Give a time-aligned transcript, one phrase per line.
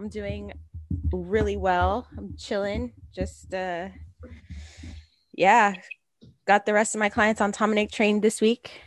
[0.00, 0.52] I'm doing
[1.12, 2.06] really well.
[2.16, 2.92] I'm chilling.
[3.14, 3.88] Just uh
[5.34, 5.74] yeah.
[6.46, 8.80] Got the rest of my clients on Tomanek trained this week.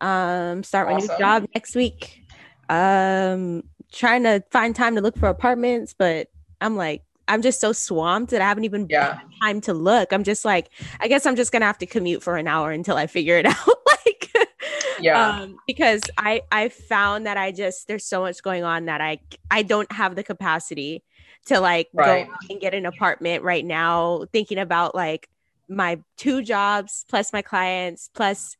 [0.00, 1.08] Um start my Awesome.
[1.10, 2.22] new job next week.
[2.70, 6.28] Um trying to find time to look for apartments, but
[6.62, 9.18] I'm like I'm just so swamped that I haven't even Yeah.
[9.42, 10.12] time to look.
[10.14, 10.70] I'm just like
[11.00, 13.36] I guess I'm just going to have to commute for an hour until I figure
[13.36, 13.68] it out.
[14.06, 14.23] like
[15.04, 15.38] Yeah.
[15.42, 19.18] um, because I I found that I just there's so much going on that I
[19.50, 21.04] I don't have the capacity
[21.46, 22.26] to like Right.
[22.26, 24.24] go and get an apartment right now.
[24.32, 25.28] Thinking about like
[25.68, 28.56] my two jobs plus my clients plus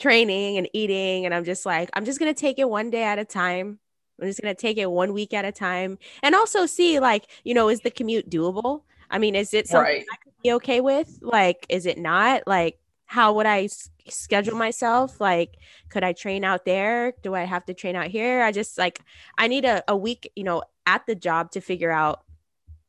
[0.00, 3.18] training and eating, and I'm just like I'm just gonna take it one day at
[3.18, 3.78] a time.
[4.20, 7.52] I'm just gonna take it one week at a time, and also see like you
[7.52, 8.84] know is the commute doable?
[9.10, 10.04] I mean, is it something Right.
[10.10, 11.18] I could be okay with?
[11.20, 12.42] Like, is it not?
[12.46, 15.18] Like, how would I s- schedule myself?
[15.18, 15.56] Like,
[15.88, 17.14] could I train out there?
[17.22, 18.42] Do I have to train out here?
[18.42, 19.00] I just like,
[19.38, 22.22] I need a, a week, you know, at the job to figure out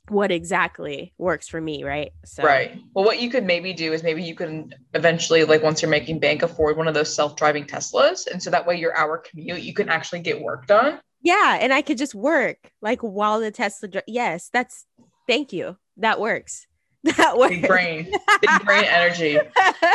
[0.10, 1.86] what exactly works for me.
[1.86, 2.12] Right.
[2.26, 2.82] So, Right.
[2.94, 6.20] Well, what you could maybe do is maybe you can eventually, like once you're making
[6.20, 9.74] bank, afford one of those self-driving Teslas, and so that way your hour commute, you
[9.74, 11.00] can actually get work done.
[11.22, 11.58] Yeah.
[11.62, 14.86] And I could just work like while the Tesla, dri- yes, that's,
[15.28, 15.78] thank you.
[15.96, 16.66] That works.
[17.18, 17.56] That works.
[17.56, 18.12] Big brain,
[18.42, 19.40] big brain energy.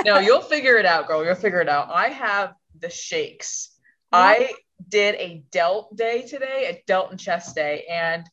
[0.06, 1.22] No, you'll figure it out, girl.
[1.22, 1.90] You'll figure it out.
[1.92, 3.70] I have the shakes.
[4.10, 4.54] I
[4.88, 8.24] did a delt day today, a delt and chest day, and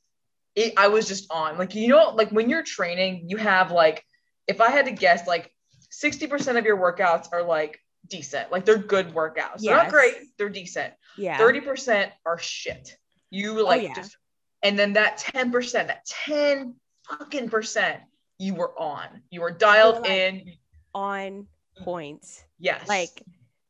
[0.55, 1.57] it, I was just on.
[1.57, 4.03] Like, you know, like when you're training, you have like,
[4.47, 5.51] if I had to guess, like
[5.91, 9.59] 60% of your workouts are like decent, like they're good workouts.
[9.59, 10.93] They're not great, they're decent.
[11.17, 11.37] yeah.
[11.37, 12.97] 30% are shit.
[13.29, 13.93] You oh, like yeah.
[13.95, 14.17] just,
[14.61, 16.75] and then that 10%, that 10
[17.07, 18.01] fucking percent,
[18.41, 19.07] you were on.
[19.29, 20.53] You were dialed like- in.
[20.93, 21.47] on
[21.77, 22.25] point.
[22.59, 22.87] Yes.
[22.87, 23.23] Like,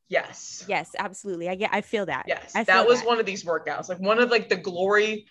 [0.10, 0.66] yes.
[0.68, 1.50] yes, absolutely.
[1.50, 2.26] I get, I feel that.
[2.28, 2.54] Yes.
[2.56, 3.08] I feel That was that.
[3.08, 5.28] one of these workouts, like one of like the glory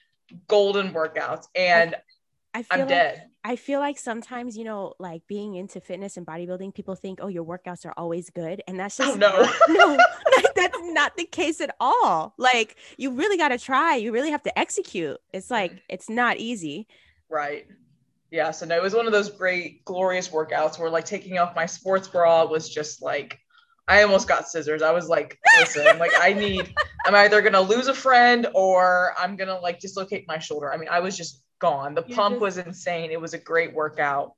[0.47, 1.47] golden workouts.
[1.55, 1.95] And
[2.55, 3.27] I feel I'm like, dead.
[3.43, 7.29] I feel like sometimes, you know, like being into fitness and bodybuilding, people think, oh,
[7.29, 8.63] your workouts are always good.
[8.69, 9.51] And that's just Oh, no.
[9.75, 9.97] no,
[10.55, 12.35] that's not the case at all.
[12.39, 13.97] Like you really got to try.
[13.97, 15.17] You really have to execute.
[15.33, 15.81] It's like, Mm-hmm.
[15.89, 16.87] it's not easy.
[17.29, 17.67] Right.
[18.31, 18.51] Yeah.
[18.53, 21.67] So no, it was one of those great, glorious workouts where like taking off my
[21.67, 23.39] sports bra was just like,
[23.89, 24.83] I almost got scissors.
[24.83, 26.73] I was like, listen, like I need,
[27.07, 30.73] I'm either gonna lose a friend or I'm gonna like dislocate my shoulder.
[30.73, 31.95] I mean, I was just gone.
[31.95, 33.11] The You pump just- was insane.
[33.11, 34.35] It was a great workout.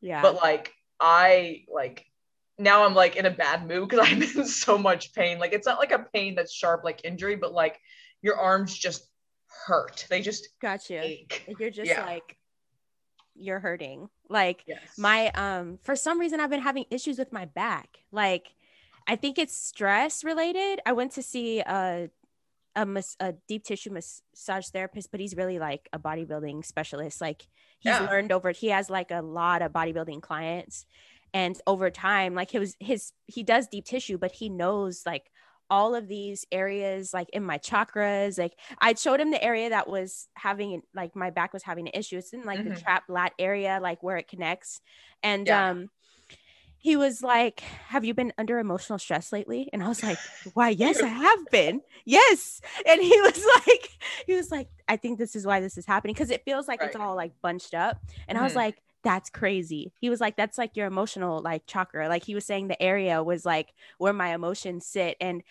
[0.00, 0.22] Yeah.
[0.22, 2.04] But like I like
[2.58, 5.38] now I'm like in a bad mood because I'm in so much pain.
[5.38, 7.78] Like it's not like a pain that's sharp like injury, but like
[8.22, 9.06] your arms just
[9.66, 10.04] hurt.
[10.10, 11.00] They just gotcha.
[11.02, 11.44] ache.
[11.60, 12.04] You're just Yeah.
[12.04, 12.36] like,
[13.40, 14.08] you're hurting.
[14.28, 14.96] Like, Yes.
[14.98, 18.54] my um for some reason i've been having issues with my back like
[19.08, 22.10] i think it's stress related i went to see a
[22.76, 27.48] a, mas- a deep tissue massage therapist but he's really like a bodybuilding specialist like
[27.80, 28.06] he's Yeah.
[28.08, 30.86] learned over he has like a lot of bodybuilding clients
[31.34, 35.30] and over time like his his he does deep tissue but he knows like
[35.70, 39.88] all of these areas like in my chakras like i showed him the area that
[39.88, 42.18] was having like my back was having an issue.
[42.18, 42.82] It's in like the Mhm.
[42.82, 44.80] trap lat area like where it connects.
[45.22, 45.70] And Yeah.
[45.70, 45.90] um
[46.78, 49.68] he was like have you been under emotional stress lately?
[49.72, 50.18] And i was like
[50.54, 51.80] why yes i have been.
[52.04, 52.60] Yes.
[52.86, 53.88] And he was like
[54.26, 56.14] he was like i think this is why this is happening.
[56.14, 57.98] Because it feels like it's all like bunched up.
[58.28, 58.56] And i was Mhm.
[58.56, 59.92] like that's crazy.
[60.00, 62.08] He was like that's like your emotional like chakra.
[62.08, 65.16] Like he was saying the area was like where my emotions sit.
[65.20, 65.42] And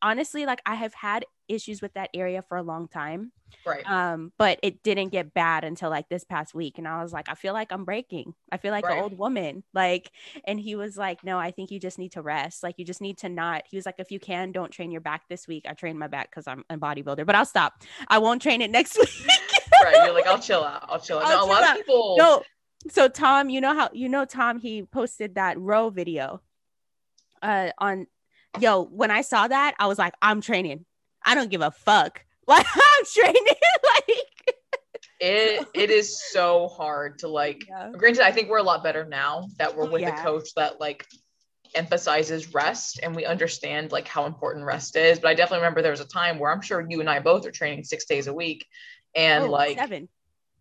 [0.00, 3.32] honestly like i have had issues with that area for a long time
[3.66, 3.84] right.
[3.90, 6.78] um but it didn't get bad until like this past week.
[6.78, 8.34] And i was like i feel like i'm breaking.
[8.52, 8.98] I feel like Right.
[8.98, 9.64] an old woman.
[9.74, 10.12] Like
[10.44, 12.62] and he was like no i think you just need to rest.
[12.62, 15.00] Like you just need to not he was like if you can don't train your
[15.00, 15.64] back this week.
[15.68, 17.82] I train my back because i'm a bodybuilder but i'll stop.
[18.06, 19.08] I won't train it next week.
[19.82, 19.96] Right.
[20.04, 20.84] You're like, I'll chill out.
[20.88, 21.26] I'll chill out.
[21.26, 22.42] I'll no, a lot chill of people no
[22.90, 26.40] so tom you know how you know tom he posted that row video
[27.42, 28.06] uh on
[28.60, 30.84] yo when i saw that i was like i'm training.
[31.24, 32.24] I don't give a fuck.
[32.46, 33.42] Like i'm training
[33.84, 34.56] like.
[35.20, 37.90] It it is so hard to like Yeah.
[37.96, 40.18] granted i think we're a lot better now that we're Oh, with yeah.
[40.18, 41.04] a coach that like
[41.74, 45.18] emphasizes rest and we understand like how important rest is.
[45.18, 47.44] But i definitely remember there was a time where i'm sure you and i both
[47.46, 48.64] are training six days a week
[49.14, 50.08] and Oh, like seven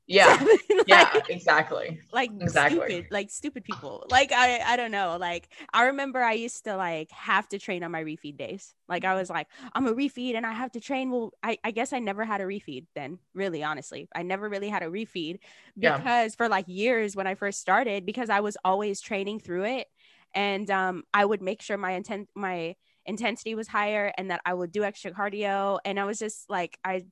[0.08, 0.38] yeah.
[0.38, 2.00] Seven, yeah exactly.
[2.12, 2.78] like Exactly.
[2.90, 4.06] stupid like stupid people.
[4.10, 7.84] Like i i don't know like i remember i used to like have to train
[7.84, 8.74] on my refeed days.
[8.88, 11.12] Like i was like i'm a refeed and i have to train.
[11.12, 14.08] Well i, I guess i never had a refeed then really honestly.
[14.16, 15.40] I never really had a refeed
[15.82, 15.98] Yeah.
[15.98, 19.88] because for like years when i first started because i was always training through it
[20.34, 22.76] and um i would make sure my intent my
[23.06, 26.78] intensity was higher and that i would do extra cardio and i was just like
[26.84, 27.04] i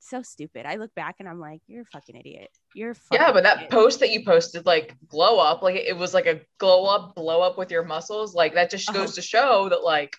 [0.00, 0.66] so stupid.
[0.66, 2.50] I look back and I'm like, you're a fucking idiot.
[2.74, 3.70] You're a Yeah, but that idiot.
[3.70, 7.40] post that you posted, like glow up, like it was like a glow up, blow
[7.42, 8.34] up with your muscles.
[8.34, 9.12] Like that just goes Uh-huh.
[9.14, 10.16] to show that like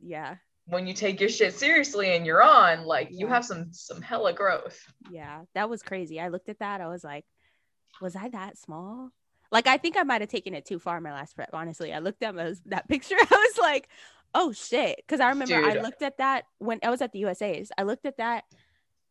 [0.00, 4.02] yeah, when you take your shit seriously and you're on, like you have some some
[4.02, 4.78] hella growth.
[5.10, 6.20] yeah, that was crazy.
[6.20, 6.80] I looked at that.
[6.80, 7.24] I was like,
[8.00, 9.10] was I that small?
[9.52, 11.50] Like, I think I might have taken it too far my last prep.
[11.52, 12.34] Honestly, I looked at
[12.66, 13.14] that picture.
[13.18, 13.88] I was like,
[14.34, 14.96] oh shit.
[14.96, 17.70] Because I remember I looked at that when I was at the USA's.
[17.78, 18.44] I looked at that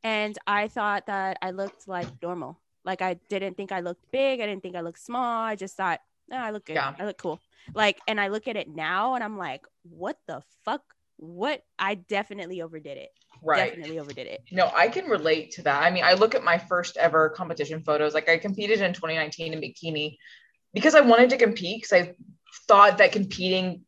[0.03, 2.59] and I thought that I looked like normal.
[2.85, 4.41] Like, I didn't think I looked big.
[4.41, 5.43] I didn't think I looked small.
[5.43, 6.73] I just thought, no, I look good.
[6.73, 6.93] Yeah.
[6.99, 7.39] I look cool.
[7.73, 10.81] Like, and I look at it now and I'm like, what the fuck?
[11.17, 11.63] What?
[11.79, 13.09] I definitely overdid it.
[13.41, 13.69] Right.
[13.69, 14.41] Definitely overdid it.
[14.51, 15.83] No, I can relate to that.
[15.83, 18.13] I mean, I look at my first ever competition photos.
[18.13, 20.17] Like I competed in 2019 in bikini
[20.73, 22.15] because I wanted to compete because I
[22.67, 23.83] thought that competing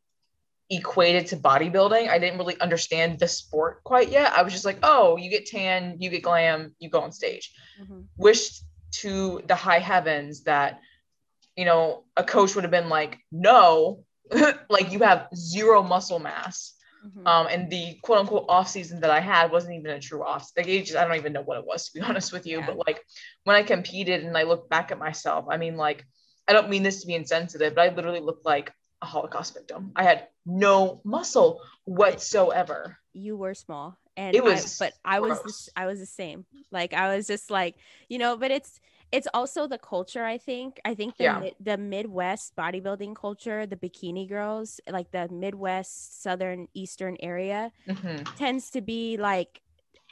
[0.69, 2.09] equated to bodybuilding.
[2.09, 4.33] I didn't really understand the sport quite yet.
[4.33, 7.53] I was just like, oh, you get tan, you get glam, you go on stage.
[7.79, 8.05] Mhm.
[8.17, 8.63] Wished
[9.01, 10.79] to the high heavens that,
[11.55, 14.03] you know, a coach would have been like, no,
[14.69, 16.73] like you have zero muscle mass
[17.05, 17.27] Mhm.
[17.27, 20.49] um, and the quote unquote off season that I had wasn't even a true off.
[20.57, 22.59] Like just, I don't even know what it was to be honest with you.
[22.59, 22.65] Yeah.
[22.65, 23.03] But like
[23.43, 26.03] when I competed and I look back at myself, I mean, like
[26.47, 28.71] I don't mean this to be insensitive, but I literally looked like
[29.01, 29.91] a Holocaust victim.
[29.95, 32.97] I had no muscle whatsoever.
[33.13, 36.45] you were small and It was I, but i was this, i was the same
[36.71, 37.75] like i was just like
[38.09, 38.79] you know but it's
[39.11, 41.49] it's also the culture i think i think the, Yeah.
[41.59, 48.27] the midwest bodybuilding culture the bikini girls like the midwest southern eastern area Mhm.
[48.35, 49.61] tends to be like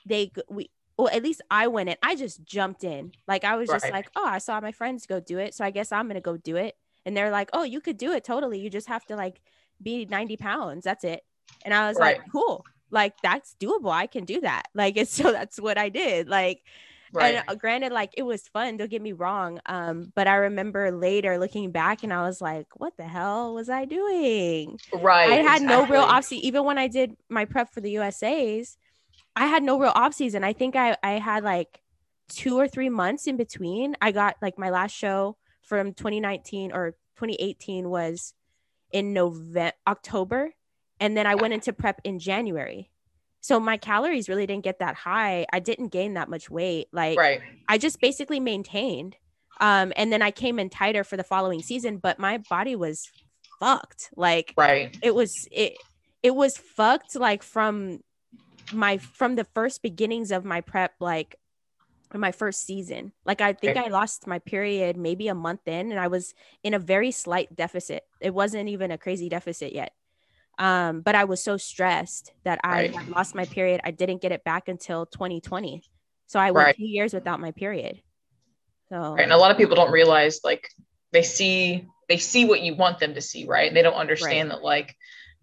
[0.05, 3.67] they we well at least i went in i just jumped in like i was
[3.69, 6.21] just like oh i saw my friends go do it so i guess i'm gonna
[6.21, 9.05] go do it and they're like oh you could do it totally you just have
[9.05, 9.41] to like
[9.81, 11.21] be 90 pounds that's it
[11.65, 15.31] and i was like cool like that's doable i can do that like it's so
[15.31, 16.61] that's what i did like
[17.15, 17.35] Right.
[17.35, 20.91] and uh, granted like it was fun don't get me wrong um but i remember
[20.91, 25.31] later looking back and i was like what the hell was i doing right.
[25.31, 26.45] I had no real off season.
[26.45, 28.77] Even when I did my prep for the USA's,
[29.35, 30.43] I had no real off season.
[30.43, 31.81] I think I, I had like
[32.29, 33.95] two or three months in between.
[34.01, 38.33] I got like my last show from 2019 or 2018 was
[38.91, 40.53] in November, October.
[40.99, 42.91] And then I went into prep in January.
[43.41, 45.45] So my calories really didn't get that high.
[45.51, 46.87] I didn't gain that much weight.
[46.93, 47.41] Like Right.
[47.67, 49.17] I just basically maintained.
[49.59, 53.09] Um, and then I came in tighter for the following season, but my body was
[53.59, 54.09] fucked.
[54.15, 54.95] Like Right.
[55.01, 55.73] it was it
[56.21, 57.99] it was fucked like from
[58.71, 61.35] my from the first beginnings of my prep like
[62.19, 63.85] my first season like i think Right.
[63.85, 66.33] i lost my period maybe a month in and i was
[66.63, 69.93] in a very slight deficit it wasn't even a crazy deficit yet
[70.59, 73.09] um but i was so stressed that i Right.
[73.09, 75.83] lost my period i didn't get it back until 2020
[76.27, 76.75] so i went Right.
[76.75, 78.01] two years without my period
[78.89, 79.23] so Right.
[79.23, 80.69] And a lot of people don't realize like
[81.11, 83.67] they see they see what you want them to see, right?
[83.67, 84.95] And they don't understand that like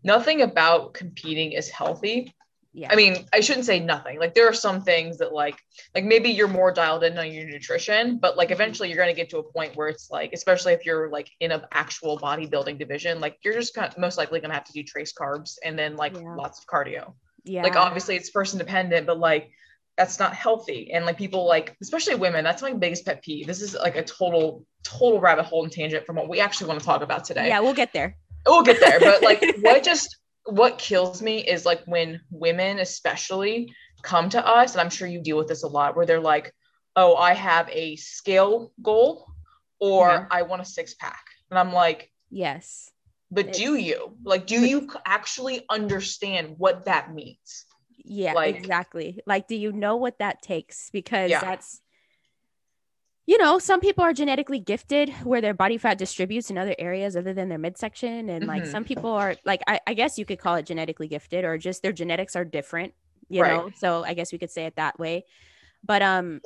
[0.04, 2.34] nothing about competing is healthy.
[2.72, 4.18] Yeah I mean, I shouldn't say nothing.
[4.18, 5.58] Like there are some things that like
[5.94, 9.14] like maybe you're more dialed in on your nutrition, but like eventually you're going to
[9.14, 12.78] get to a point where it's like especially if you're like in an actual bodybuilding
[12.78, 15.56] division, like you're just kind of most likely going to have to do trace carbs
[15.64, 16.34] and then like Yeah.
[16.36, 17.14] lots of cardio.
[17.44, 19.50] yeah Like obviously it's person dependent, but like
[19.96, 20.92] that's not healthy.
[20.92, 23.46] And like people like especially women, that's my biggest pet peeve.
[23.46, 26.80] This is like a total total rabbit hole and tangent from what we actually want
[26.80, 30.16] to talk about today yeah we'll get there we'll get there but like what just
[30.46, 35.20] what kills me is like when women especially come to us and i'm sure you
[35.20, 36.52] deal with this a lot where they're like
[36.96, 39.26] oh i have a scale goal
[39.80, 40.26] or Yeah.
[40.30, 42.90] i want a six pack and i'm like yes
[43.30, 47.66] but do you like do you actually understand what that means
[48.02, 49.20] Yeah, Like- exactly.
[49.26, 50.88] Like, do you know what that takes?
[50.90, 51.40] Because Yeah.
[51.40, 51.80] that's,
[53.30, 57.14] you know, some people are genetically gifted where their body fat distributes in other areas
[57.14, 58.28] other than their midsection.
[58.28, 58.66] And like Mhm.
[58.66, 61.80] some people are, like, I, I guess you could call it genetically gifted or just
[61.80, 62.92] their genetics are different,
[63.28, 63.52] you Right.
[63.52, 63.70] know?
[63.76, 65.26] So I guess we could say it that way.
[65.84, 66.40] But, um,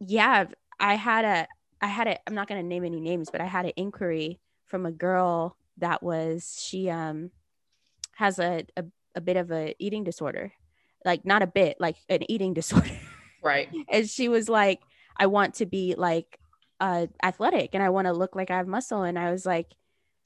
[0.00, 0.44] yeah,
[0.78, 1.46] I had a,
[1.80, 4.38] I had a, I'm not going to name any names, but I had an inquiry
[4.66, 7.30] from a girl that was, she, um,
[8.16, 10.52] has a, a, a bit of a eating disorder
[11.06, 12.90] like not a bit like an eating disorder
[13.42, 14.80] right and she was like
[15.16, 16.38] i want to be like
[16.80, 19.02] uh athletic and i want to look like i have muscle.
[19.02, 19.68] And i was like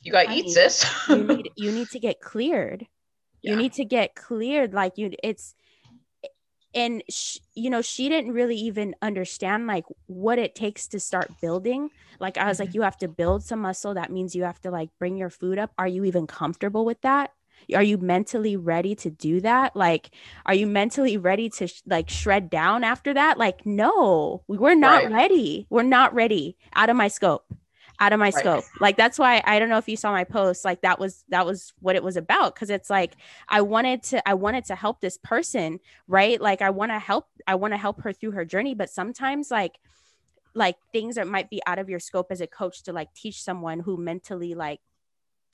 [0.03, 0.85] you gotta eat sis.
[1.09, 2.87] you need you need to get cleared.
[3.43, 3.53] Yeah.
[3.53, 4.73] you need to get cleared.
[4.73, 5.55] Like you it's
[6.75, 11.31] and sh- you know she didn't really even understand like what it takes to start
[11.41, 11.91] building.
[12.21, 12.75] Like i was like Mhm.
[12.75, 13.95] you have to build some muscle.
[13.95, 15.73] That means you have to like bring your food up.
[15.79, 17.31] Are you even comfortable with that
[17.75, 19.75] are you mentally ready to do that?
[19.77, 20.11] Like
[20.45, 23.39] are you mentally ready to sh- like shred down after that?
[23.39, 25.13] Like no we're not right.
[25.13, 25.67] ready.
[25.71, 26.57] We're not ready.
[26.75, 27.45] Out of my scope.
[27.99, 28.35] Out of my right.
[28.35, 28.65] scope.
[28.81, 31.47] Like that's why i don't know if you saw my post like that was that
[31.47, 33.17] was what it was about because it's like
[33.49, 36.41] i wanted to i wanted to help this person right?
[36.41, 39.51] Like i want to help i want to help her through her journey but sometimes
[39.51, 39.79] like
[40.57, 43.43] like things that might be out of your scope as a coach to like teach
[43.43, 44.81] someone who mentally like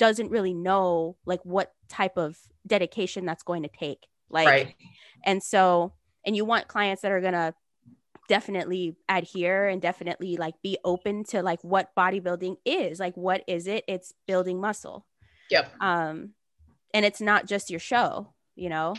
[0.02, 4.74] doesn't really know like what type of dedication that's going to take like right.
[5.24, 5.92] and so
[6.26, 7.54] and you want clients that are going to
[8.28, 13.68] definitely adhere and definitely like be open to like what bodybuilding is like what is
[13.68, 13.84] it?
[13.86, 15.06] It's building muscle.
[15.50, 15.72] Yep.
[15.80, 16.30] Um
[16.92, 18.96] and it's not just your show you know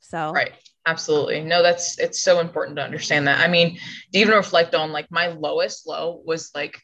[0.00, 0.32] so.
[0.32, 0.52] Right.
[0.86, 1.42] Absolutely.
[1.42, 3.40] No that's it's so important to understand that.
[3.40, 3.78] I mean
[4.14, 6.80] to even reflect on like my lowest low was like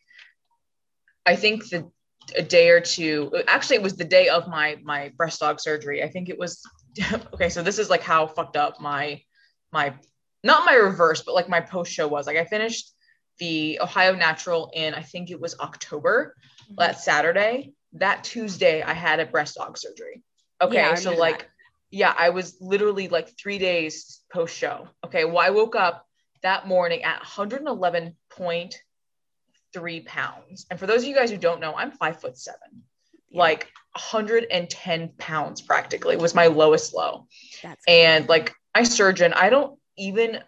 [1.26, 1.90] i think the
[2.36, 6.02] a day or two actually it was the day of my my breast aug surgery.
[6.02, 6.62] I think it was
[7.34, 9.20] okay so this is like how fucked up my
[9.72, 9.94] my
[10.42, 12.26] not my reverse but like my post show was.
[12.26, 12.92] Like i finished
[13.38, 16.74] the ohio natural in i think it was october mm-hmm.
[16.78, 17.72] that saturday.
[17.94, 20.22] That tuesday i had a breast aug surgery.
[20.60, 21.48] Okay yeah, so like that.
[21.90, 26.06] yeah i was literally like three days post show okay well i woke up
[26.42, 28.76] that morning at 111 point
[29.74, 30.64] three pounds.
[30.70, 32.82] And for those of you guys who don't know, I'm five foot seven.
[33.30, 33.40] Yeah.
[33.40, 37.26] Like 110 pounds practically was my lowest low.
[37.62, 40.40] That's and like my surgeon, I don't even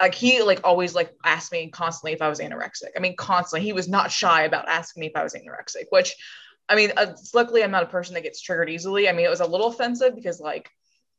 [0.00, 2.90] like he like always like asked me constantly if I was anorexic.
[2.96, 3.64] I mean, constantly.
[3.64, 6.16] He was not shy about asking me if I was anorexic, which
[6.68, 9.08] I mean, uh, luckily I'm not a person that gets triggered easily.
[9.08, 10.70] I mean, it was a little offensive because like,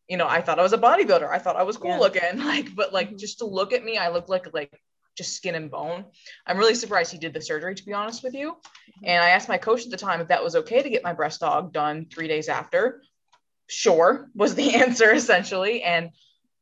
[0.08, 1.30] you know, I thought I was a bodybuilder.
[1.30, 2.00] I thought I was cool yeah.
[2.00, 3.18] looking, like, but like mm-hmm.
[3.18, 4.82] just to look at me, I look like like
[5.18, 6.06] just skin and bone.
[6.46, 8.52] I'm really surprised he did the surgery, to be honest with you.
[8.52, 9.06] Mm-hmm.
[9.06, 11.14] And I asked my coach at the time if that was okay to get my
[11.14, 13.02] breast aug done three days after.
[13.68, 15.84] Sure, was the answer essentially.
[15.84, 16.12] And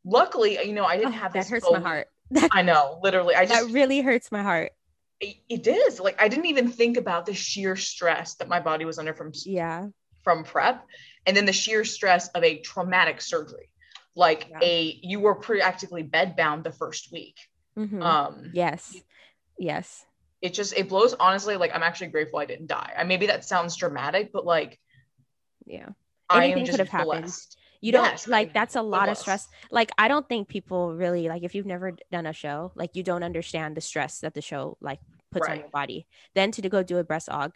[0.04, 2.08] luckily, you know, I didn't oh, have that hurts my heart.
[2.52, 3.36] I know, literally.
[3.36, 4.72] I just that really hurts my heart.
[5.20, 8.86] It, it is like I didn't even think about the sheer stress that my body
[8.86, 9.88] was under from yeah
[10.24, 10.86] from prep,
[11.26, 13.70] and then the sheer stress of a traumatic surgery.
[14.16, 14.60] Like yeah.
[14.62, 17.38] a you were practically bedbound the first week
[17.80, 18.02] Mm-hmm.
[18.02, 18.96] Um, yes,
[19.58, 20.06] yes.
[20.42, 21.14] It just it blows.
[21.14, 22.94] Honestly, like I'm actually grateful I didn't die.
[22.98, 24.80] I maybe that sounds dramatic, but like,
[25.66, 25.90] yeah,
[26.32, 27.24] anything could have happened.
[27.24, 27.58] Blessed.
[27.82, 29.48] You don't yes, like that's a lot of stress.
[29.72, 33.04] Like I don't think people really like if you've never done a show, like you
[33.04, 35.00] don't understand the stress that the show like
[35.32, 35.54] puts right.
[35.54, 36.06] on your body.
[36.36, 37.56] Then to go do a breast aug,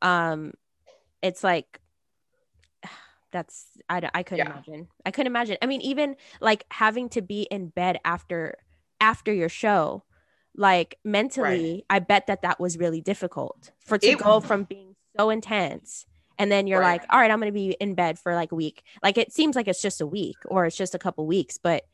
[0.00, 0.52] um,
[1.22, 1.80] it's like
[3.32, 4.52] that's I I couldn't yeah.
[4.52, 4.88] imagine.
[5.06, 5.58] I couldn't imagine.
[5.62, 8.56] I mean, even like having to be in bed after
[9.02, 10.04] after your show
[10.56, 11.84] like mentally right.
[11.90, 16.06] i bet that that was really difficult for to it, go from being so intense
[16.38, 17.00] and then you're right.
[17.00, 19.32] like all right i'm going to be in bed for like a week like it
[19.32, 21.84] seems like it's just a week or it's just a couple weeks but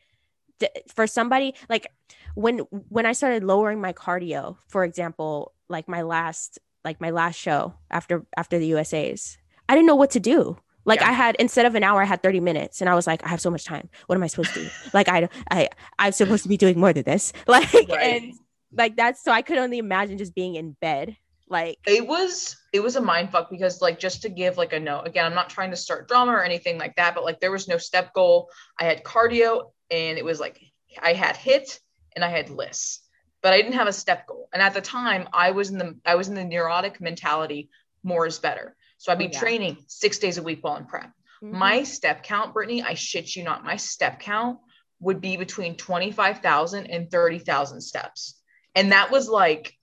[0.58, 1.86] d- for somebody like
[2.34, 7.36] when when i started lowering my cardio for example like my last like my last
[7.36, 9.38] show after after the usa's
[9.68, 11.10] i didn't know what to do like yeah.
[11.10, 13.28] I had instead of an hour, I had 30 minutes, and I was like, I
[13.28, 13.88] have so much time.
[14.06, 14.70] What am I supposed to do?
[14.94, 15.68] like I, I,
[15.98, 17.32] I'm supposed to be doing more than this.
[17.46, 17.90] Like right.
[17.90, 18.34] and
[18.72, 21.16] like that's so I could only imagine just being in bed.
[21.48, 24.80] Like it was, it was a mind fuck because like just to give like a
[24.80, 27.50] note again, I'm not trying to start drama or anything like that, but like there
[27.50, 28.50] was no step goal.
[28.78, 30.60] I had cardio, and it was like
[31.00, 31.80] I had HIIT
[32.14, 33.00] and I had LISS,
[33.42, 34.48] but I didn't have a step goal.
[34.52, 37.70] And at the time, I was in the I was in the neurotic mentality.
[38.02, 38.76] More is better.
[38.98, 39.38] So I'd be oh, yeah.
[39.38, 41.10] training six days a week while in prep.
[41.42, 41.56] Mm-hmm.
[41.56, 44.58] My step count, Brittany, I shit you not, my step count
[45.00, 48.40] would be between 25,000 and 30,000 steps.
[48.74, 49.74] And that was like,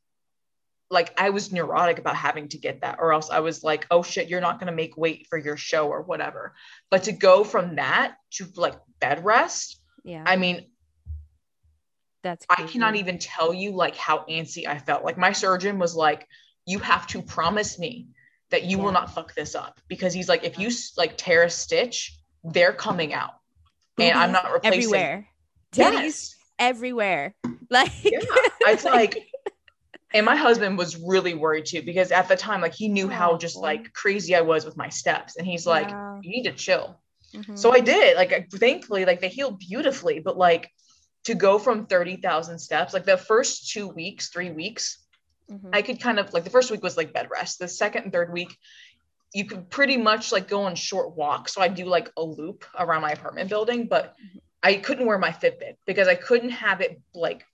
[0.92, 4.04] like I was neurotic about having to get that, or else I was like, oh
[4.04, 6.54] shit, you're not going to make weight for your show or whatever.
[6.92, 10.68] But to go from that to like bed rest, yeah, I mean,
[12.22, 12.70] that's crazy.
[12.70, 15.04] I cannot even tell you like how antsy I felt.
[15.04, 16.28] Like my surgeon was like,
[16.68, 18.08] you have to promise me
[18.52, 18.84] that you yeah.
[18.84, 22.74] will not fuck this up because he's like, if you like tear a stitch, they're
[22.74, 23.34] coming out,
[24.00, 25.28] and I'm not replacing everywhere.
[25.76, 26.36] Yes.
[26.60, 27.36] everywhere.
[27.68, 28.20] Like, yeah,
[28.68, 29.28] it's like,
[30.14, 33.38] and my husband was really worried too because at the time, like, he knew how
[33.38, 36.20] just like crazy I was with my steps, and he's like, yeah.
[36.22, 37.00] you need to chill.
[37.34, 37.56] Mm-hmm.
[37.56, 38.16] So I did.
[38.18, 40.70] Like, thankfully, like they healed beautifully, but like
[41.26, 45.05] to go from 30,000 steps, like the first two weeks, three weeks,
[45.52, 45.70] Mm-hmm.
[45.74, 47.60] I could kind of like the first week was like bed rest.
[47.60, 48.58] The second and third week,
[49.34, 51.54] you could pretty much like go on short walks.
[51.54, 54.40] So I do like a loop around my apartment building, but mm-hmm.
[54.64, 57.46] I couldn't wear my Fitbit because I couldn't have it like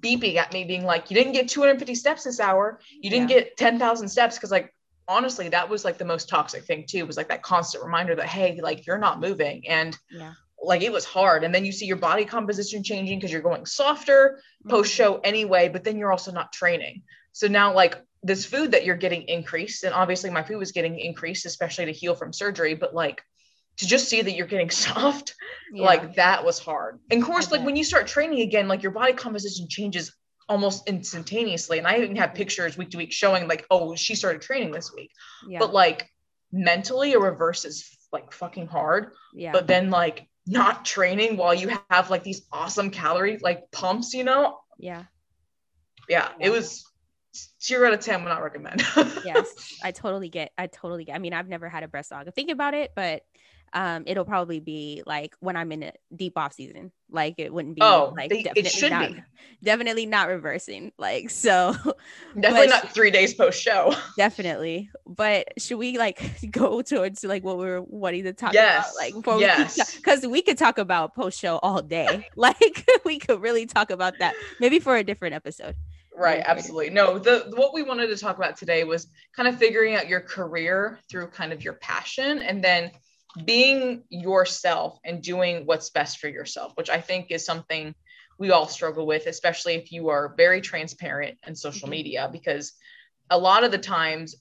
[0.00, 2.80] beeping at me, being like, "You didn't get 250 steps this hour.
[3.00, 3.40] You didn't yeah.
[3.40, 4.74] get 10,000 steps." Because like
[5.08, 8.26] honestly, that was like the most toxic thing too, was like that constant reminder that,
[8.26, 9.66] hey, like you're not moving.
[9.68, 10.32] And Yeah.
[10.62, 11.44] like it was hard.
[11.44, 15.68] And then you see your body composition changing because you're going softer post show anyway,
[15.68, 17.02] but then you're also not training.
[17.36, 20.98] So now, like this food that you're getting increased, and obviously my food was getting
[20.98, 23.20] increased, especially to heal from surgery, but like
[23.76, 25.34] to just see that you're getting soft,
[25.70, 25.84] Yeah.
[25.84, 26.98] like that was hard.
[27.10, 30.16] And of course, I like when you start training again, like your body composition changes
[30.48, 31.76] almost instantaneously.
[31.76, 34.90] And I even have pictures week to week showing like, oh, she started training this
[34.94, 35.10] week.
[35.46, 35.58] yeah.
[35.58, 36.08] But like
[36.50, 39.12] mentally, a reverse is like fucking hard.
[39.34, 39.52] yeah.
[39.52, 44.24] But then like not training while you have like these awesome calorie like pumps, you
[44.24, 44.56] know?
[44.78, 45.02] Yeah,
[46.08, 46.30] Yeah.
[46.40, 46.82] it was
[47.62, 48.82] zero out of ten would not recommend.
[49.24, 52.32] yes i totally get i totally get i mean i've never had a breast aug
[52.34, 53.22] think about it but
[53.72, 57.74] um it'll probably be like when i'm in a deep off season like it wouldn't
[57.74, 59.22] be Oh, like they- it definitely should not, be.
[59.64, 61.74] definitely not reversing like so
[62.40, 63.92] Definitely not three days post show.
[64.16, 68.86] definitely but should we like go towards like what we are wanting to talk Yes,
[68.90, 69.96] about like before yes.
[69.96, 74.14] because we could talk about post show all day like we could really talk about
[74.20, 75.74] that maybe for a different episode
[76.16, 76.90] Right, absolutely.
[76.90, 80.20] No, the what we wanted to talk about today was kind of figuring out your
[80.20, 82.90] career through kind of your passion and then
[83.44, 87.94] being yourself and doing what's best for yourself, which I think is something
[88.38, 91.92] we all struggle with, especially if you are very transparent in social Mhm.
[91.92, 92.72] media, because
[93.28, 94.36] a lot of the times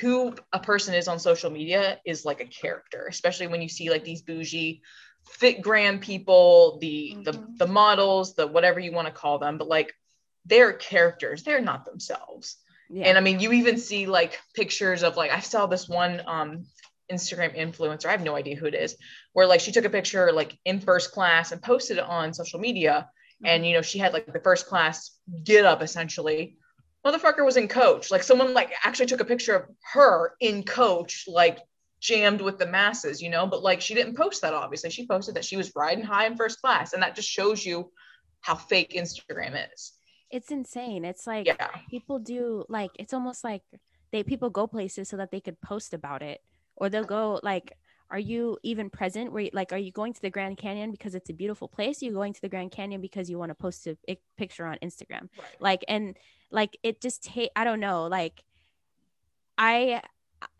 [0.00, 3.90] who a person is on social media is like a character, especially when you see
[3.90, 4.80] like these bougie
[5.26, 7.58] fit gram people, the the Mhm.
[7.58, 9.94] the models, the whatever you want to call them, but like
[10.44, 12.56] they're characters, they're not themselves.
[12.90, 16.22] yeah And I mean, you even see like pictures of like I saw this one
[16.26, 16.66] um
[17.12, 18.96] Instagram influencer, I have no idea who it is,
[19.32, 22.60] where like she took a picture like in first class and posted it on social
[22.60, 23.08] media.
[23.44, 25.10] And you know, she had like the first class
[25.42, 26.56] get up essentially.
[27.04, 28.10] Motherfucker was in coach.
[28.10, 31.58] Like someone like actually took a picture of her in coach, like
[32.00, 34.90] jammed with the masses, you know, but like she didn't post that obviously.
[34.90, 36.92] She posted that she was riding high in first class.
[36.92, 37.90] And that just shows you
[38.40, 39.92] how fake Instagram is.
[40.34, 41.68] It's insane it's like Yeah.
[41.88, 43.62] people do like it's almost like
[44.12, 46.40] they people go places so that they could post about it
[46.76, 47.72] or they'll go like
[48.10, 49.32] are you even present?
[49.32, 52.02] Where you, like are you going to the grand canyon because it's a beautiful place?
[52.02, 54.66] Are you going to the grand canyon because you want to post a, a picture
[54.66, 55.28] on instagram?
[55.58, 56.16] Like and
[56.50, 58.44] like it just take i don't know like
[59.58, 60.02] i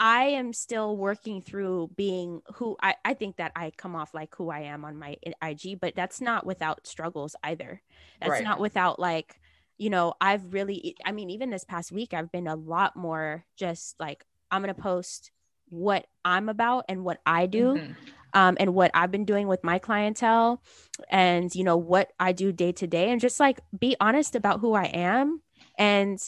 [0.01, 4.35] i am still working through being who I, I think that i come off like
[4.35, 7.83] who i am on my ig but that's not without struggles either.
[8.21, 8.43] That's Right.
[8.43, 9.41] not without like
[9.79, 13.45] you know i've really i mean even this past week i've been a lot more
[13.57, 15.31] just like i'm gonna post
[15.69, 17.95] what i'm about and what i do Mhm.
[18.35, 20.61] um, and what I've been doing with my clientele
[21.09, 24.59] and, you know, what I do day to day and just like be honest about
[24.59, 25.41] who I am
[25.79, 26.19] and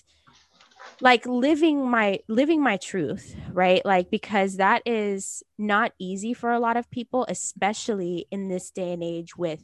[1.00, 6.60] like living my living my truth right like because that is not easy for a
[6.60, 9.60] lot of people especially in this day and age with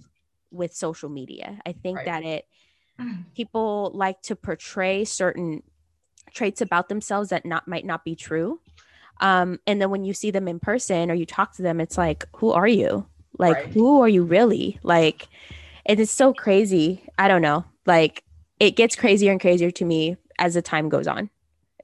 [0.51, 2.07] with social media i think Right.
[2.07, 2.45] that it
[3.35, 5.63] people like to portray certain
[6.33, 8.61] traits about themselves that not might not be true.
[9.21, 11.99] Um and then when you see them in person or you talk to them it's
[11.99, 13.07] like who are you?
[13.39, 13.73] Like Right.
[13.73, 14.79] who are you really?
[14.83, 15.29] Like
[15.85, 17.05] it is so crazy.
[17.19, 17.65] I don't know.
[17.87, 18.25] Like
[18.61, 21.31] it gets crazier and crazier to me as the time goes on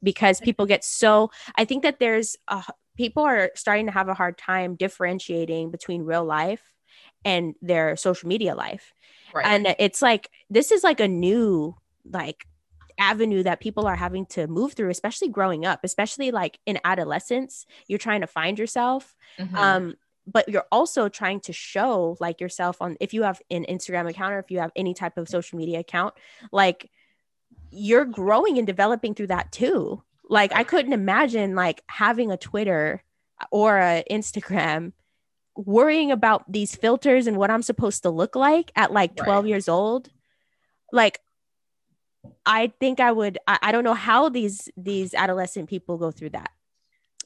[0.03, 2.63] because people get so i think that there's a,
[2.97, 6.63] people are starting to have a hard time differentiating between real life
[7.25, 8.95] and their social media life
[9.35, 9.47] Right.
[9.47, 11.77] and it's like this is like a new
[12.11, 12.47] like
[12.99, 17.64] avenue that people are having to move through especially growing up especially like in adolescence
[17.87, 19.55] you're trying to find yourself Mhm.
[19.55, 19.95] um
[20.27, 24.35] but you're also trying to show like yourself on if you have an instagram account
[24.35, 26.12] or if you have any type of social media account
[26.51, 26.91] like
[27.71, 33.03] you're growing and developing through that too like i couldn't imagine like having a twitter
[33.53, 34.93] or a instagram
[35.59, 39.49] worrying about these filters and what i'm supposed to look like at like 12 Right.
[39.49, 40.09] years old
[40.92, 41.18] like
[42.47, 46.31] i think i would I, I don't know how these these adolescent people go through
[46.31, 46.51] that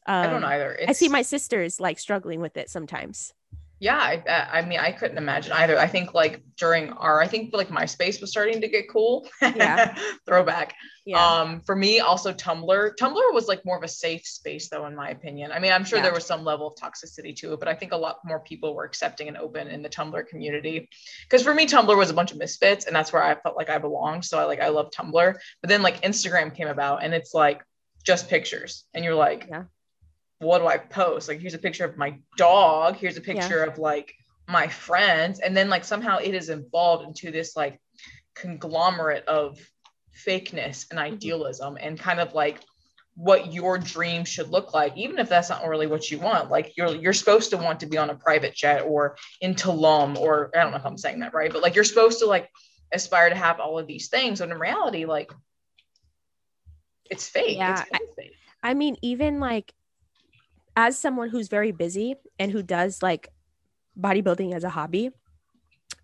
[0.07, 0.77] I don't Um, either.
[0.89, 3.35] I see my sisters like struggling with it sometimes.
[3.83, 7.53] Yeah I, I mean i couldn't imagine either i think like during our i think
[7.53, 9.97] like myspace was starting to get cool Yeah.
[10.27, 11.19] throwback Yeah.
[11.41, 14.95] um for me also tumblr tumblr was like more of a safe space though in
[14.95, 16.05] my opinion i mean i'm sure Yeah.
[16.05, 18.75] there was some level of toxicity to it but i think a lot more people
[18.77, 20.89] were accepting and open in the tumblr community
[21.29, 23.69] because for me tumblr was a bunch of misfits and that's where i felt like
[23.69, 27.13] i belonged so i like i love tumblr but then like instagram came about and
[27.15, 27.65] it's like
[28.05, 29.65] just pictures and you're like Yeah.
[30.43, 31.29] What do I post?
[31.29, 32.97] Like, here's a picture of my dog.
[32.97, 34.15] Here's a picture of like
[34.49, 35.41] my friends.
[35.41, 37.81] And then, like, somehow it is evolved into this like
[38.35, 39.59] conglomerate of
[40.27, 41.15] fakeness and Mm-hmm.
[41.15, 42.61] idealism and kind of like
[43.15, 46.77] what your dream should look like even if that's not really what you want like
[46.79, 50.51] you're you're supposed to want to be on a private jet or in Tulum or
[50.55, 52.49] I don't know if I'm saying that right but like you're supposed to like
[52.93, 55.31] aspire to have all of these things when in reality like
[57.11, 58.37] it's fake Yeah, it's fake.
[58.63, 59.73] I mean, even like
[60.77, 63.29] as someone who's very busy and who does like
[63.99, 65.11] bodybuilding as a hobby,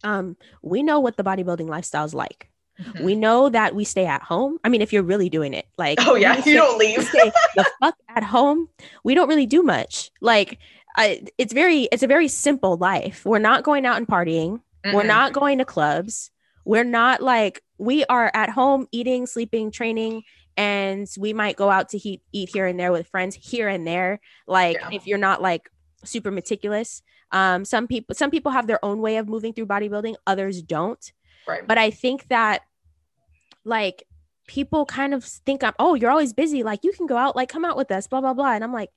[0.05, 2.51] um, we know what the bodybuilding lifestyle is like.
[2.81, 3.03] Mhm.
[3.03, 4.59] We know that we stay at home.
[4.63, 7.03] I mean, if you're really doing it, like oh yeah we you stay- don't leave
[7.05, 8.69] stay the fuck at home.
[9.03, 10.11] We don't really do much.
[10.21, 10.59] Like,
[10.97, 13.25] I, it's very, it's a very simple life.
[13.25, 14.61] We're not going out and partying.
[14.85, 15.07] We're Mhm.
[15.07, 16.31] not going to clubs.
[16.65, 20.23] We're not like we are at home eating, sleeping, training,
[20.59, 23.87] and we might go out to eat, eat here and there with friends here and
[23.87, 24.21] there.
[24.49, 24.89] Like Yeah.
[24.93, 25.71] if you're not like
[26.05, 27.01] super meticulous.
[27.31, 31.13] Um, some people some people have their own way of moving through bodybuilding, others don't.
[31.47, 32.63] right But I think that
[33.65, 34.03] like
[34.49, 36.65] people kind of think I'm oh, you're always busy.
[36.65, 38.53] Like you can go out, like come out with us, blah, blah, blah.
[38.53, 38.91] And I'm like,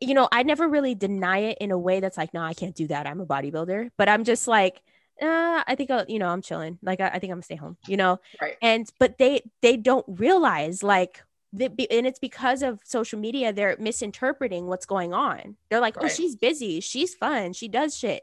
[0.00, 2.76] you know, I never really deny it in a way that's like, no, I can't
[2.76, 3.08] do that.
[3.08, 3.90] I'm a bodybuilder.
[3.98, 4.80] But I'm just like,
[5.20, 6.78] uh, I think I'll, you know, I'm chilling.
[6.82, 8.20] Like I, I think I'm gonna stay home, you know.
[8.40, 11.22] right And but they they don't realize like
[11.54, 15.56] that be, and it's because of social media they're misinterpreting what's going on.
[15.68, 18.22] They're like, oh, she's busy, she's fun, she does shit.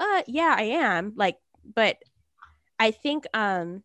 [0.00, 1.12] Uh, yeah, I am.
[1.16, 1.36] Like,
[1.74, 1.98] but
[2.78, 3.82] I think um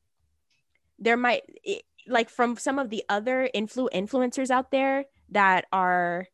[0.97, 6.27] there might it, like from some of the other influ influencers out there that are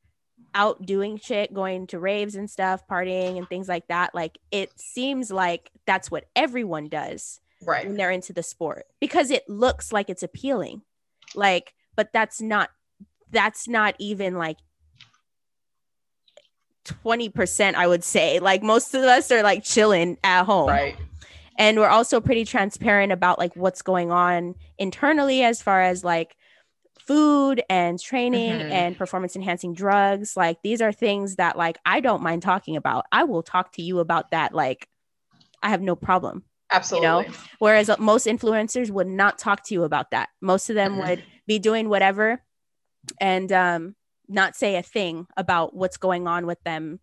[0.56, 4.16] out doing shit, going to raves and stuff, partying and things like that.
[4.16, 9.30] Like it seems like that's what everyone does right when they're into the sport because
[9.30, 10.82] it looks like it's appealing.
[11.36, 12.72] Like, but that's not
[13.30, 14.58] that's not even like
[16.86, 18.40] 20% I would say.
[18.40, 20.96] Like most of us are like chilling at home right
[21.58, 26.36] and we're also pretty transparent about like what's going on internally as far as like
[27.08, 28.72] food and training Mhm.
[28.72, 33.06] and performance enhancing drugs like these are things that like i don't mind talking about.
[33.12, 34.88] I will talk to you about that like
[35.64, 37.28] i have no problem absolutely.
[37.60, 40.30] Whereas uh, most influencers would not talk to you about that.
[40.42, 41.00] Most of them Mhm.
[41.08, 42.42] would be doing whatever
[43.22, 43.96] and um
[44.28, 47.00] not say a thing about what's going on with them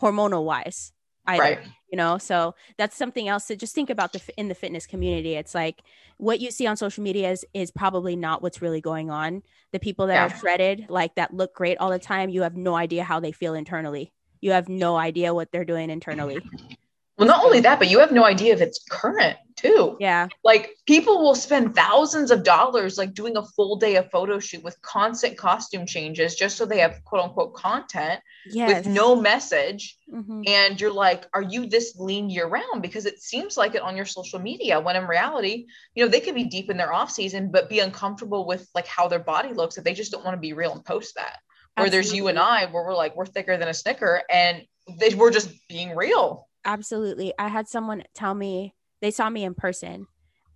[0.00, 0.92] hormonal wise
[1.28, 1.58] either right.
[1.90, 2.18] you know?
[2.18, 5.34] So that's something else to just think about the in the fitness community.
[5.34, 5.82] It's like
[6.16, 9.42] what you see on social media is is probably not what's really going on.
[9.72, 12.74] The people that are shredded like that look great all the time you have no
[12.74, 14.12] idea how they feel internally.
[14.40, 16.40] You have no idea what they're doing internally
[17.18, 19.96] well not only that but you have no idea if it's current too.
[19.98, 20.28] Yeah.
[20.44, 24.62] Like people will spend thousands of dollars like doing a full day of photo shoot
[24.62, 29.96] with constant costume changes just so they have quote unquote content yes with no message.
[30.14, 30.48] Mhm.
[30.48, 33.94] and you're like are you this lean year round because it seems like it on
[33.96, 37.10] your social media when in reality you know they could be deep in their off
[37.10, 40.34] season but be uncomfortable with like how their body looks if they just don't want
[40.34, 41.36] to be real and post that.
[41.76, 44.62] Where there's you and i where we're like we're thicker than a snicker and
[44.98, 47.32] they, we're just being real absolutely.
[47.38, 50.06] I had someone tell me they saw me in person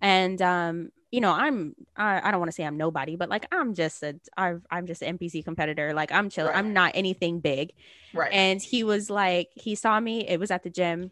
[0.01, 3.45] and um you know i'm i, I don't want to say i'm nobody but like
[3.53, 5.93] i'm just a I've, i'm just an npc competitor.
[5.93, 6.57] Like i'm chill Right.
[6.57, 7.71] i'm not anything big.
[8.13, 8.31] Right.
[8.33, 11.11] And he was like he saw me it was at the gym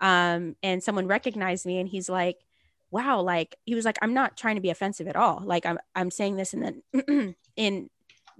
[0.00, 2.38] um and someone recognized me and he's like
[2.90, 5.42] wow like he was like i'm not trying to be offensive at all.
[5.44, 7.90] Like i'm i'm saying this and then in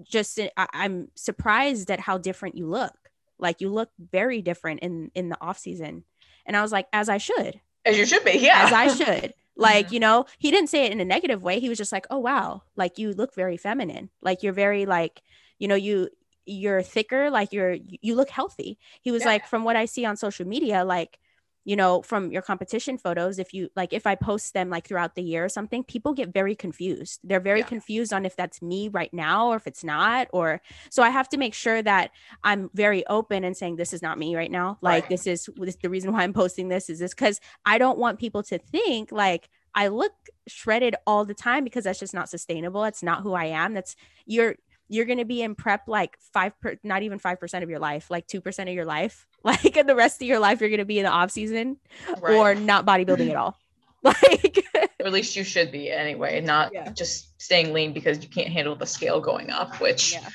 [0.03, 3.10] just I, i'm surprised at how different you look
[3.41, 6.05] like you look very different in in the off season.
[6.47, 7.61] And i was like as i should.
[7.85, 8.65] As you should be yeah.
[8.67, 9.35] As i should.
[9.57, 11.61] Like you know he didn't say it in a negative way.
[11.61, 12.63] He was just like oh wow.
[12.77, 14.09] Like you look very feminine.
[14.23, 15.21] Like you're very like
[15.59, 16.09] you know you
[16.47, 17.29] you're thicker.
[17.31, 18.79] Like you're you look healthy.
[19.03, 19.29] He was Yeah.
[19.29, 21.19] like from what i see on social media like
[21.65, 25.15] you know from your competition photos if you like if i post them like throughout
[25.15, 27.67] the year or something people get very confused they're very Yeah.
[27.67, 31.29] confused on if that's me right now or if it's not or so i have
[31.31, 32.11] to make sure that
[32.45, 35.09] i'm very open and saying this is not me right now like Right.
[35.11, 38.19] this is this, the reason why i'm posting this is this because i don't want
[38.19, 40.13] people to think like i look
[40.49, 43.95] shredded all the time because that's just not sustainable it's not who i am that's
[44.27, 44.57] you're
[44.91, 47.79] you're going to be in prep like five per, not even five percent of your
[47.79, 50.69] life like two percent of your life like in the rest of your life you're
[50.69, 51.79] going to be in the off season
[52.21, 52.35] Right.
[52.37, 53.57] or not bodybuilding at all
[54.03, 54.65] like
[55.01, 56.91] or at least you should be anyway not Yeah.
[56.93, 60.29] just staying lean because you can't handle the scale going up which yeah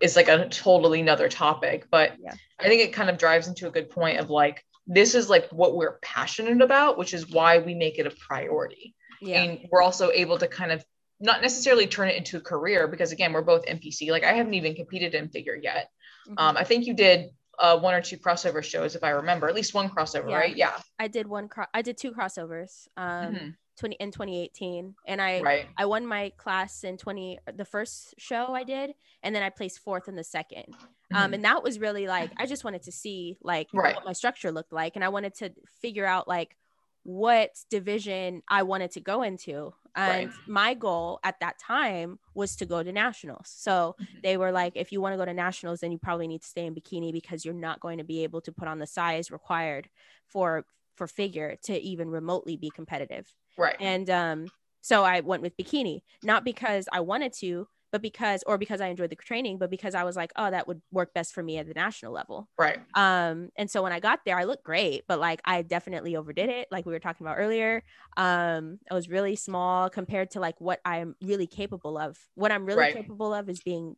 [0.00, 2.34] is like a totally another topic but Yeah.
[2.60, 5.48] i think it kind of drives into a good point of like this is like
[5.50, 9.80] what we're passionate about which is why we make it a priority yeah and we're
[9.80, 10.84] also able to kind of
[11.20, 14.54] not necessarily turn it into a career because again we're both npc like i haven't
[14.54, 15.90] even competed in figure yet
[16.28, 16.34] Mhm.
[16.38, 19.54] um, i think you did uh, one or two crossover shows if i remember at
[19.54, 20.38] least one crossover Yeah.
[20.38, 23.56] right yeah i did one cro- i did two crossovers um Mhm.
[23.76, 25.66] 20 in 2018 and I Right.
[25.76, 29.80] I won my class in 20 the first show I did and then I placed
[29.80, 30.76] fourth in the 2nd
[31.12, 31.34] Um Mhm.
[31.34, 33.96] and that was really like I just wanted to see like Right.
[33.96, 36.56] what my structure looked like and I wanted to figure out like
[37.04, 39.74] what division I wanted to go into.
[39.96, 40.32] And Right.
[40.46, 43.48] my goal at that time was to go to nationals.
[43.48, 44.24] So Mhm.
[44.24, 46.48] they were like, if you want to go to nationals, then you probably need to
[46.48, 49.30] stay in bikini because you're not going to be able to put on the size
[49.30, 49.88] required
[50.26, 53.34] for for figure to even remotely be competitive.
[53.56, 53.78] right.
[53.78, 58.58] And um, so I went with bikini, not because I wanted to, but because, or
[58.58, 61.32] because I enjoyed the training, but because I was like, oh, that would work best
[61.32, 62.50] for me at the national level.
[62.58, 62.80] right.
[62.96, 66.50] Um, and so when I got there, I looked great, but like I definitely overdid
[66.50, 67.84] it, like we were talking about earlier.
[68.16, 72.18] Um, I was really small compared to like what I'm really capable of.
[72.34, 72.96] What I'm really Right.
[72.96, 73.96] capable of is being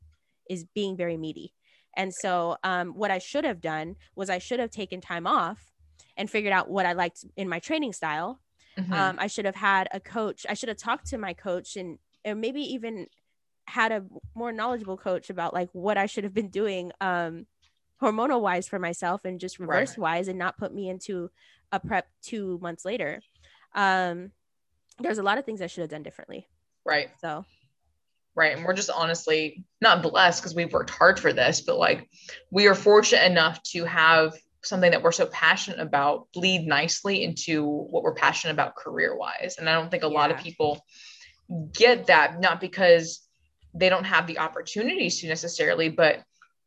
[0.49, 1.55] is being very meaty.
[1.97, 5.75] And so um what I should have done was I should have taken time off
[6.17, 8.41] and figured out what I liked in my training style
[8.77, 8.93] Mhm.
[8.93, 10.47] um, I should have had a coach.
[10.49, 13.09] I should have talked to my coach and, and maybe even
[13.67, 17.47] had a more knowledgeable coach about like what I should have been doing um,
[18.01, 19.69] hormonal wise for myself and just Right.
[19.69, 21.31] reverse wise and not put me into
[21.73, 23.21] a prep two months later.
[23.75, 24.33] Um,
[24.99, 26.47] there's a lot of things I should have done differently.
[26.85, 27.09] right.
[27.21, 27.45] So
[28.35, 28.55] Right.
[28.55, 32.07] And we're just honestly not blessed because we've worked hard for this, but like
[32.51, 37.65] we are fortunate enough to have something that we're so passionate about bleed nicely into
[37.65, 39.57] what we're passionate about career wise.
[39.59, 40.85] And I don't think a lot of people
[41.73, 43.26] get that, not because
[43.79, 46.23] they don't have the opportunities to necessarily, but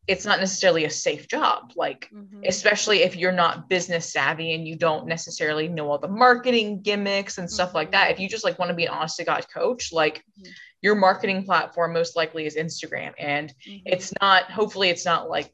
[0.07, 1.71] it's not necessarily a safe job.
[1.75, 2.47] Like, mhm.
[2.47, 7.37] especially if you're not business savvy and you don't necessarily know all the marketing gimmicks
[7.37, 7.91] and stuff like Mhm.
[7.91, 8.11] that.
[8.11, 10.47] If you just like want to be an honest to God coach, like Mhm.
[10.81, 13.13] your marketing platform most likely is Instagram.
[13.19, 13.83] And Mhm.
[13.85, 15.53] it's not, hopefully, it's not like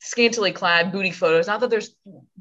[0.00, 1.46] scantily clad booty photos.
[1.46, 1.94] Not that there's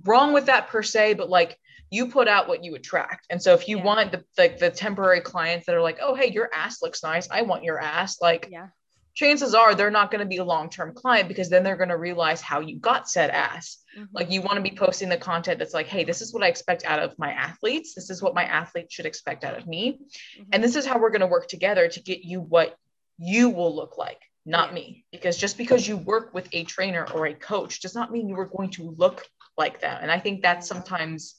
[0.06, 1.60] wrong with that per se, but like
[1.92, 3.26] you put out what you attract.
[3.30, 3.84] And so if you Yeah.
[3.84, 7.28] want the like the temporary clients that are like, oh hey, your ass looks nice.
[7.30, 8.68] I want your ass, like yeah.
[9.16, 11.98] chances are they're not going to be a long-term client because then they're going to
[11.98, 14.08] realize how you got said ass Mhm.
[14.14, 16.48] like you want to be posting the content that's like hey this is what i
[16.48, 20.00] expect out of my athletes this is what my athletes should expect out of me
[20.38, 20.46] Mhm.
[20.54, 22.78] and this is how we're going to work together to get you what
[23.18, 24.76] you will look like not Yeah.
[24.76, 28.30] me because just because you work with a trainer or a coach does not mean
[28.30, 29.26] you are going to look
[29.58, 31.36] like them and i think that's sometimes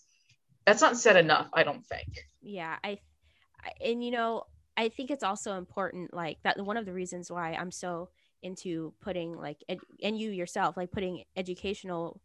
[0.70, 2.08] that's not said enough i don't think
[2.40, 2.98] yeah i
[3.64, 4.44] I- and you know
[4.76, 8.08] i think it's also important like that one of the reasons why i'm so
[8.42, 12.20] into putting like ed- and you yourself like putting educational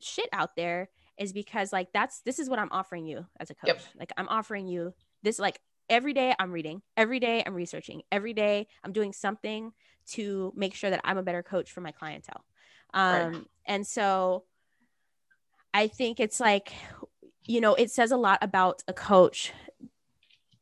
[0.00, 3.54] shit out there is because like that's this is what i'm offering you as a
[3.54, 3.80] coach Yep.
[3.98, 8.32] like i'm offering you this like every day i'm reading every day i'm researching every
[8.34, 9.72] day i'm doing something
[10.08, 12.44] to make sure that i'm a better coach for my clientele
[12.92, 13.44] um Right.
[13.66, 14.44] and so
[15.72, 16.72] i think it's like
[17.46, 19.52] you know it says a lot about a coach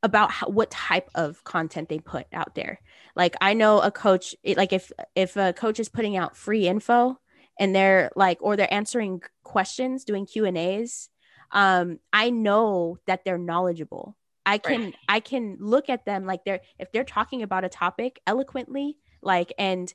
[0.02, 2.80] about how, what type of content they put out there
[3.14, 6.66] like i know a coach it, like if if a coach is putting out free
[6.66, 7.18] info
[7.58, 11.08] and they're like or they're answering questions doing q and a's
[11.52, 14.94] um i know that they're knowledgeable i can Right.
[15.08, 19.52] i can look at them like they're if they're talking about a topic eloquently like
[19.58, 19.92] and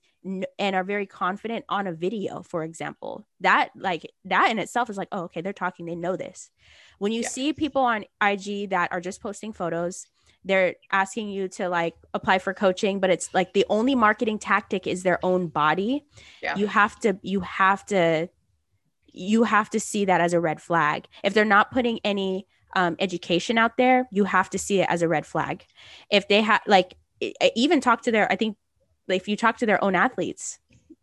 [0.60, 4.98] and are very confident on a video for example that like that in itself is
[4.98, 6.50] like oh okay they're talking they know this
[7.00, 7.28] when you Yeah.
[7.30, 10.08] see people on ig that are just posting photos
[10.44, 14.88] they're asking you to like apply for coaching but it's like the only marketing tactic
[14.88, 16.06] is their own body
[16.42, 16.56] Yeah.
[16.56, 18.30] you have to you have to
[19.13, 22.96] you have to see that as a red flag if they're not putting any um,
[23.00, 25.66] education out there you have to see it as a red flag
[26.12, 26.94] if they have like
[27.56, 28.56] even talk to their i think
[29.15, 30.60] if you talk to their own athletes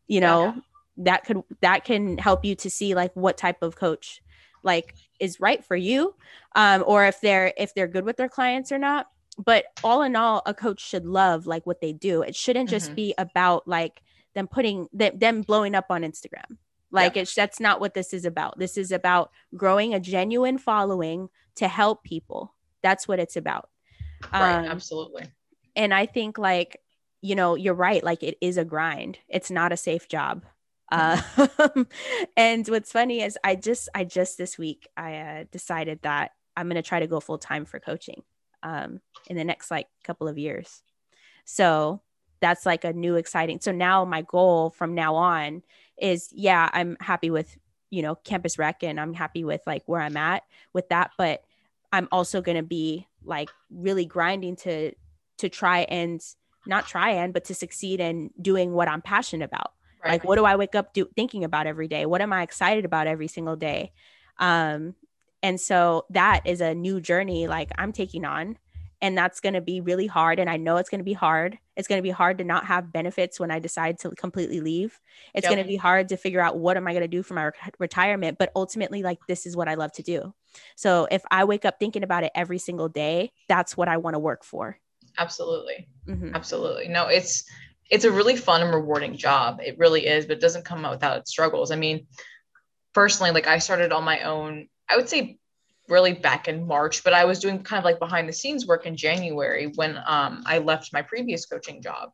[0.06, 0.26] you Yeah.
[0.26, 0.54] know
[0.98, 4.22] that could that can help you to see like what type of coach
[4.62, 6.14] like is right for you
[6.54, 9.06] um or if they're if they're good with their clients or not.
[9.36, 12.22] But all in all a coach should love like what they do.
[12.22, 12.94] It shouldn't just Mhm.
[12.94, 14.00] be about like
[14.34, 16.58] them putting them, them blowing up on instagram.
[16.92, 18.60] Like it's that's not what this is about.
[18.60, 22.54] This is about growing a genuine following to help people.
[22.82, 23.68] That's what it's about.
[24.32, 24.58] Right.
[24.58, 25.24] Um, absolutely.
[25.74, 26.80] and i think like
[27.24, 29.18] you know you're right like it is a grind.
[29.28, 30.44] It's not a safe job.
[30.92, 31.22] Uh,
[32.36, 36.68] and what's funny is i just i just this week i uh, decided that i'm
[36.68, 38.22] going to try to go full time for coaching
[38.62, 40.82] um, in the next like couple of years.
[41.46, 42.02] So
[42.40, 45.62] that's like a new exciting so now my goal from now on
[45.96, 47.56] is yeah i'm happy with
[47.88, 50.42] you know campus rec and i'm happy with like where i'm at
[50.74, 51.42] with that but
[51.90, 54.92] i'm also going to be like really grinding to
[55.38, 56.22] to try and
[56.66, 59.72] not try and but to succeed in doing what i'm passionate about.
[60.02, 60.12] Right.
[60.12, 62.06] like what do i wake up do, thinking about every day?
[62.06, 63.92] What am i excited about every single day?
[64.38, 64.94] Um
[65.42, 68.58] And so that is a new journey like I'm taking on
[69.02, 71.58] and that's going to be really hard and i know it's going to be hard.
[71.76, 74.98] It's going to be hard to not have benefits when i decide to completely leave.
[75.34, 75.52] It's yep.
[75.52, 77.44] going to be hard to figure out what am i going to do for my
[77.44, 80.32] re- retirement but ultimately like this is what i love to do.
[80.76, 84.14] So if i wake up thinking about it every single day that's what i want
[84.14, 84.78] to work for
[85.18, 86.34] absolutely mm-hmm.
[86.34, 87.44] absolutely no it's
[87.90, 90.92] it's a really fun and rewarding job it really is but it doesn't come out
[90.92, 92.06] without struggles i mean
[92.92, 95.38] personally like i started on my own i would say
[95.88, 98.86] really back in March, but I was doing kind of like behind the scenes work
[98.86, 102.10] in January when um, I left my previous coaching job.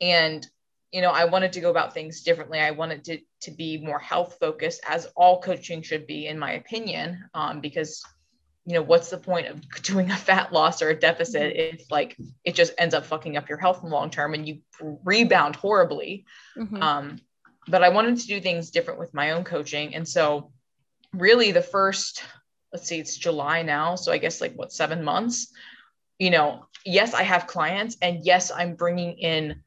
[0.00, 0.46] And,
[0.90, 2.58] you know, I wanted to go about things differently.
[2.58, 6.52] I wanted to, to be more health focused, as all coaching should be, in my
[6.52, 8.02] opinion, um, because,
[8.66, 11.76] you know, what's the point of doing a fat loss or a deficit mm-hmm.
[11.76, 14.46] if like it just ends up fucking up your health in the long term and
[14.46, 16.24] you rebound horribly?
[16.56, 16.82] Mm-hmm.
[16.82, 17.20] Um,
[17.66, 19.94] but I wanted to do things different with my own coaching.
[19.94, 20.52] And so,
[21.12, 22.22] really, the first
[22.74, 23.94] let's see, it's July now.
[23.94, 25.52] So I guess like what, seven months?
[26.18, 29.62] You know, yes, I have clients and yes, I'm bringing in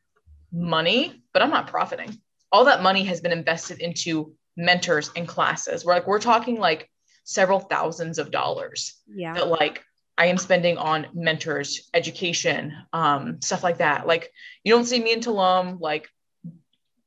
[0.52, 2.22] money, but I'm not profiting.
[2.52, 5.86] All that money has been invested into mentors and classes.
[5.86, 6.90] We're like, we're talking like
[7.28, 8.96] several thousands of dollars.
[9.06, 9.34] Yeah.
[9.34, 9.84] That like
[10.18, 14.08] I am spending on mentors, education, um, stuff like that.
[14.08, 14.32] Like
[14.64, 16.08] you don't see me in Tulum like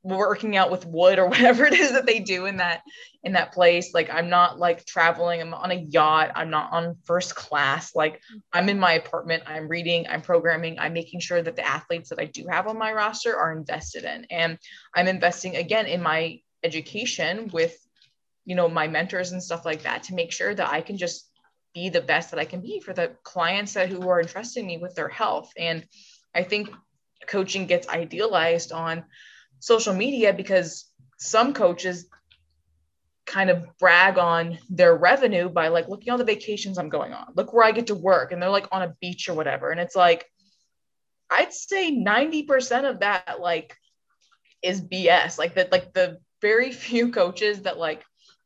[0.02, 2.82] working out with wood or whatever it is that they do in that
[3.24, 3.94] in that place.
[3.94, 5.40] Like i'm not like traveling.
[5.40, 6.32] I'm on a yacht.
[6.34, 7.94] I'm not on first class.
[7.94, 8.20] Like
[8.52, 9.44] i'm in my apartment.
[9.46, 10.06] I'm reading.
[10.06, 10.78] I'm programming.
[10.78, 14.04] I'm making sure that the athletes that i do have on my roster are invested
[14.04, 14.26] in.
[14.30, 14.58] And
[14.94, 17.74] i'm investing again in my education with
[18.44, 21.30] you know my mentors and stuff like that to make sure that i can just
[21.74, 24.78] be the best that i can be for the clients that who are entrusting me
[24.78, 25.86] with their health and
[26.34, 26.70] i think
[27.26, 29.04] coaching gets idealized on
[29.60, 30.86] social media because
[31.18, 32.06] some coaches
[33.30, 37.12] kind of brag on their revenue by like looking at all the vacations I'm going
[37.12, 37.32] on.
[37.36, 39.70] Look where I get to work and they're like on a beach or whatever.
[39.70, 40.26] And it's like
[41.30, 43.76] I'd say 90% of that like
[44.62, 45.38] is BS.
[45.38, 48.04] Like that like the very few coaches that like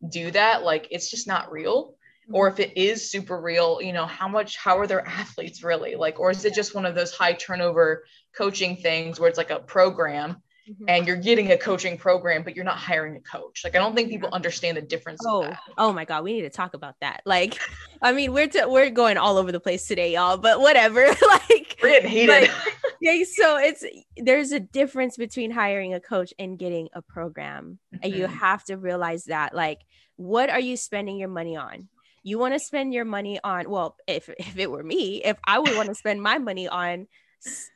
[0.09, 1.95] do that like it's just not real.
[2.33, 5.95] Or if it is super real, you know, how much how are their athletes really?
[5.95, 8.05] Like or is it just one of those high turnover
[8.37, 10.85] coaching things where it's like a program Mm-hmm.
[10.89, 13.65] and you're getting a coaching program, but you're not hiring a coach.
[13.65, 15.21] Like I don't think people understand the difference.
[15.23, 17.21] Oh, oh my God, we need to talk about that.
[17.27, 17.59] Like,
[18.01, 20.39] I mean, we're t- we're going all over the place today, y'all.
[20.39, 21.05] But whatever.
[21.29, 22.29] like, we're getting heated.
[22.31, 22.51] Like,
[23.03, 23.85] yeah, so it's
[24.17, 28.03] there's a difference between hiring a coach and getting a program, mm-hmm.
[28.03, 28.35] and you mm-hmm.
[28.37, 29.55] have to realize that.
[29.55, 29.81] Like,
[30.17, 31.89] what are you spending your money on?
[32.23, 35.59] You want to spend your money on well, if if it were me, if I
[35.59, 37.07] would want to spend my money on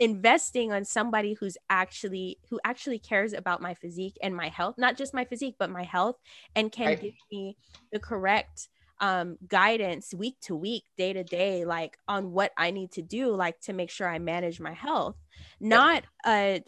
[0.01, 4.97] investing on somebody who's actually who actually cares about my physique and my health not
[4.97, 6.17] just my physique but my health
[6.57, 7.03] and can right.
[7.03, 7.57] give me
[7.93, 8.69] the correct
[9.01, 13.35] um, guidance week to week day to day like on what i need to do
[13.35, 15.17] like to make sure i manage my health
[15.61, 16.63] not a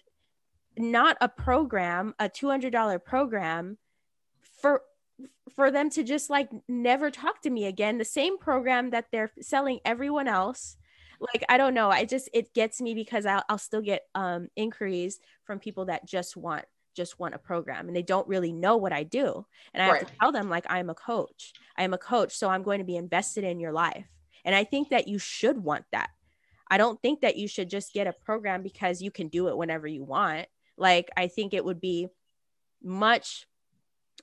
[0.77, 3.79] not a program a $200 program
[4.61, 4.83] for
[5.55, 9.33] for them to just like never talk to me again the same program that they're
[9.41, 10.77] selling everyone else
[11.21, 11.91] like I don't know.
[11.91, 16.07] I just it gets me because I'll, I'll still get um inquiries from people that
[16.07, 16.65] just want
[16.97, 19.47] just want a program and they don't really know what I do.
[19.73, 19.99] And I right.
[20.01, 21.53] have to tell them like I'm a coach.
[21.77, 24.07] I am a coach, so I'm going to be invested in your life.
[24.45, 26.11] And I think that you should want that.
[26.69, 29.57] I don't think that you should just get a program because you can do it
[29.57, 30.47] whenever you want.
[30.77, 32.09] Like I think it would be
[32.83, 33.47] much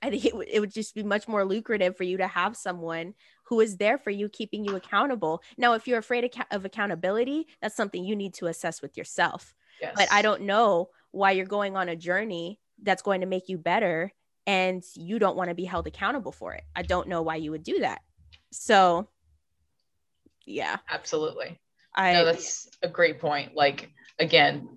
[0.02, 2.56] I think it, w- it would just be much more lucrative for you to have
[2.56, 3.14] someone
[3.46, 5.42] who is there for you, keeping you accountable.
[5.58, 9.56] Now, if you're afraid of, of accountability, that's something you need to assess with yourself.
[9.82, 9.94] Yes.
[9.96, 13.58] But I don't know why you're going on a journey that's going to make you
[13.58, 14.12] better
[14.46, 16.64] and you don't want to be held accountable for it.
[16.76, 18.02] I don't know why you would do that.
[18.52, 19.10] So,
[20.46, 20.78] yeah.
[20.90, 21.60] Absolutely.
[21.94, 23.56] I know that's a great point.
[23.56, 24.70] Like, again,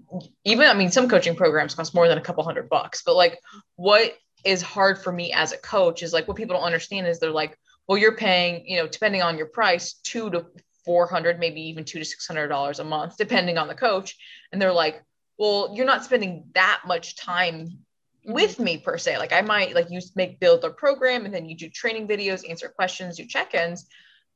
[0.45, 3.39] even I mean, some coaching programs cost more than a couple hundred bucks, but like,
[3.77, 7.19] what is hard for me as a coach is like what people don't understand is
[7.19, 10.47] they're like, well, you're paying, you know, depending on your price, two to
[10.85, 14.17] 400, maybe even two to $600 a month, depending on the coach.
[14.53, 15.03] And they're like,
[15.39, 17.79] well, you're not spending that much time
[18.25, 19.19] with me per se.
[19.19, 22.49] Like I might like you make build a program and then you do training videos,
[22.49, 23.87] answer questions, do check-ins,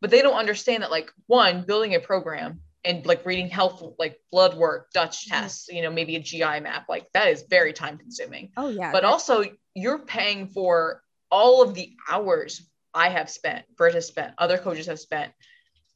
[0.00, 4.18] but they don't understand that like one, building a program and like reading health like
[4.30, 5.40] blood work, Dutch mm-hmm.
[5.40, 8.50] tests, you know, maybe a GI map, like that is very time consuming.
[8.56, 8.92] Oh yeah.
[8.92, 14.34] But also you're paying for all of the hours I have spent, Britt has spent,
[14.38, 15.32] other coaches have spent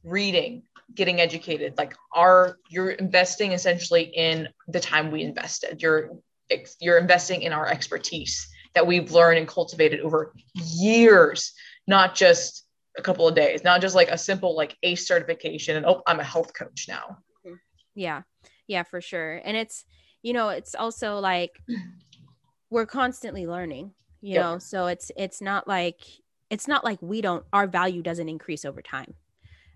[0.03, 0.63] reading,
[0.93, 1.77] getting educated.
[1.77, 5.81] Like are you're investing essentially in the time we invested.
[5.81, 6.11] You're
[6.79, 11.53] you're investing in our expertise that we've learned and cultivated over years,
[11.87, 12.65] not just
[12.99, 16.19] a couple of days, not just like a simple like ACE certification and oh, I'm
[16.19, 17.17] a health coach now.
[17.45, 17.55] Mm-hmm.
[17.95, 18.21] Yeah.
[18.67, 19.41] Yeah, for sure.
[19.43, 19.85] And it's,
[20.21, 21.59] you know, it's also like
[22.69, 24.43] we're constantly learning, you yep.
[24.43, 26.01] know, so it's it's not like
[26.49, 29.15] it's not like we don't our value doesn't increase over time.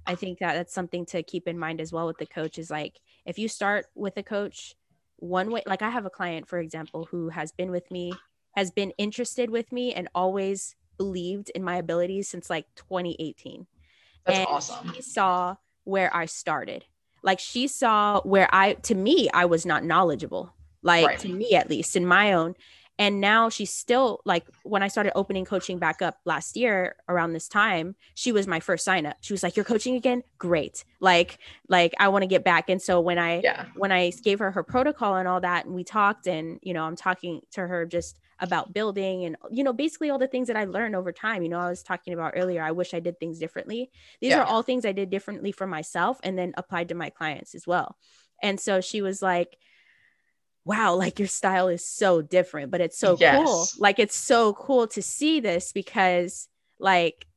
[0.05, 2.69] I think that that's something to keep in mind as well with the coach is
[2.69, 4.75] like if you start with a coach
[5.17, 8.11] one way like I have a client for example who has been with me
[8.57, 13.67] has been interested with me and always believed in my abilities since like 2018.
[14.25, 14.93] That's and awesome.
[14.93, 16.85] She saw where I started.
[17.23, 20.53] Like she saw where I to me I was not knowledgeable.
[20.81, 21.19] Like right.
[21.19, 22.55] to me at least in my own
[22.99, 27.33] and now she's still like when i started opening coaching back up last year around
[27.33, 30.83] this time she was my first sign up she was like you're coaching again great
[30.99, 31.39] like
[31.69, 33.65] like i want to get back and so when i yeah.
[33.75, 36.83] when i gave her her protocol and all that and we talked and you know
[36.83, 40.57] i'm talking to her just about building and you know basically all the things that
[40.57, 43.17] i learned over time you know i was talking about earlier i wish i did
[43.17, 43.89] things differently
[44.19, 44.39] these yeah.
[44.39, 47.65] are all things i did differently for myself and then applied to my clients as
[47.65, 47.95] well
[48.41, 49.57] and so she was like
[50.65, 53.43] wow, like your style is so different, but it's so yes.
[53.43, 53.67] cool.
[53.79, 56.47] Like it's so cool to see this because
[56.79, 57.27] like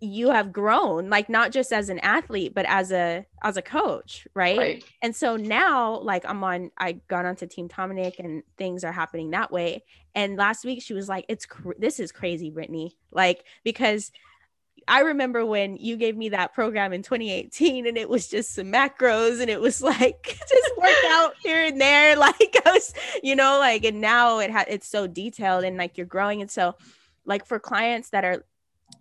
[0.00, 4.28] you have grown like not just as an athlete but as a as a coach
[4.34, 4.58] right?
[4.58, 8.92] right, and so now like i'm on i got onto team Tomanek and things are
[8.92, 9.82] happening that way
[10.14, 14.12] and last week she was like it's cr- this is crazy brittany like because
[14.90, 18.72] I remember when you gave me that program in 2018 and it was just some
[18.72, 22.16] macros and it was like just work out here and there.
[22.18, 25.98] Like I was, you know, like, and now it ha- it's so detailed and like
[25.98, 26.40] you're growing.
[26.40, 26.74] And so
[27.26, 28.44] like for clients that are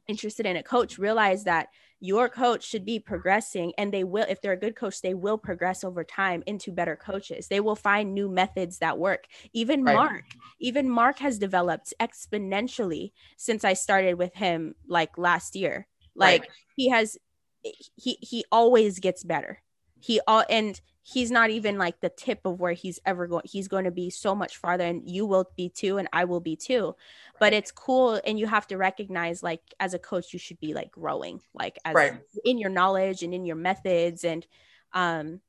[0.08, 1.70] interested in a coach, realize that
[2.00, 5.38] your coach should be progressing and they will if they're a good coach they will
[5.38, 9.96] progress over time into better coaches they will find new methods that work even right.
[9.96, 10.24] mark
[10.60, 16.52] even mark has developed exponentially since i started with him like last year like right.
[16.76, 17.18] he has
[17.64, 19.62] he he always gets better
[20.00, 23.68] he all and he's not even like the tip of where he's ever going he's
[23.68, 26.56] going to be so much farther and you will be too and i will be
[26.56, 26.96] too.
[27.40, 30.74] But it's cool and you have to recognize like as a coach you should be
[30.74, 32.20] like growing like as right.
[32.44, 34.46] in your knowledge and in your methods and
[34.94, 35.40] um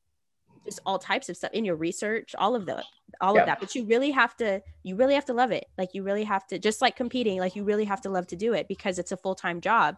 [0.64, 2.84] just all types of stuff in your research all of the
[3.20, 3.58] all of that.
[3.58, 5.66] But you really have to you really have to love it.
[5.78, 8.36] Like you really have to just like competing like you really have to love to
[8.36, 9.96] do it because it's a full-time job.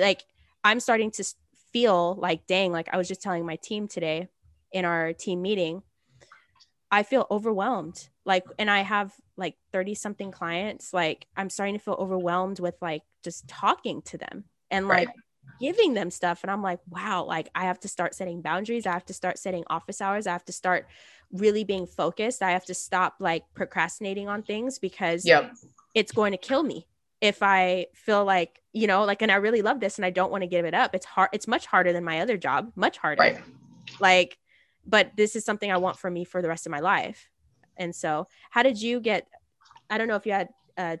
[0.00, 0.24] Like
[0.64, 1.24] i'm starting to
[1.72, 4.28] feel like dang like i was just telling my team today
[4.72, 5.82] in our team meeting,
[6.90, 8.08] I feel overwhelmed.
[8.24, 10.92] Like, and I have like 30 something clients.
[10.92, 15.16] Like, I'm starting to feel overwhelmed with like just talking to them and like right.
[15.60, 16.42] giving them stuff.
[16.42, 18.86] And I'm like, wow, like I have to start setting boundaries.
[18.86, 20.26] I have to start setting office hours.
[20.26, 20.86] I have to start
[21.32, 22.42] really being focused.
[22.42, 25.52] I have to stop like procrastinating on things because yep.
[25.94, 26.86] it's going to kill me
[27.22, 30.32] if I feel like, you know, like, and I really love this and I don't
[30.32, 30.92] want to give it up.
[30.92, 31.30] It's hard.
[31.32, 33.20] It's much harder than my other job, much harder.
[33.20, 33.40] Right.
[34.00, 34.36] Like,
[34.84, 37.30] but this is something I want for me for the rest of my life.
[37.76, 39.28] And so, how did you get?
[39.88, 40.96] I don't know if you had uh,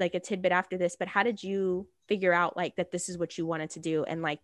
[0.00, 3.18] like a tidbit after this, but how did you figure out like that this is
[3.18, 4.40] what you wanted to do and like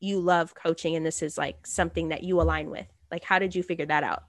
[0.00, 2.86] you love coaching and this is like something that you align with?
[3.10, 4.24] Like, how did you figure that out?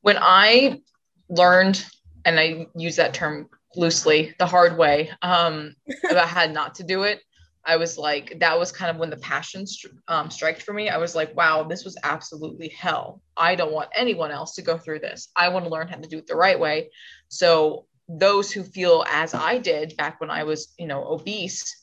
[0.00, 0.80] When I
[1.28, 1.84] learned,
[2.24, 5.74] and I use that term loosely, the hard way, um,
[6.10, 7.20] about how not to do it.
[7.64, 9.66] I was like, that was kind of when the passion
[10.08, 10.88] um, striked for me.
[10.88, 13.20] I was like, wow, this was absolutely hell.
[13.36, 15.28] I don't want anyone else to go through this.
[15.36, 16.90] I want to learn how to do it the right way.
[17.28, 21.76] So those who feel as I did back when I was, you know, obese,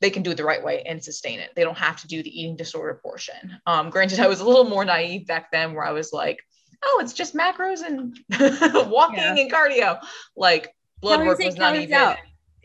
[0.00, 1.50] they can do it the right way and sustain it.
[1.56, 3.58] They don't have to do the eating disorder portion.
[3.66, 6.38] Um, granted, I was a little more naive back then, where I was like,
[6.84, 8.16] oh, it's just macros and
[8.90, 9.36] walking yeah.
[9.36, 10.00] and cardio.
[10.36, 11.94] Like blood work was not even.
[11.94, 12.18] Out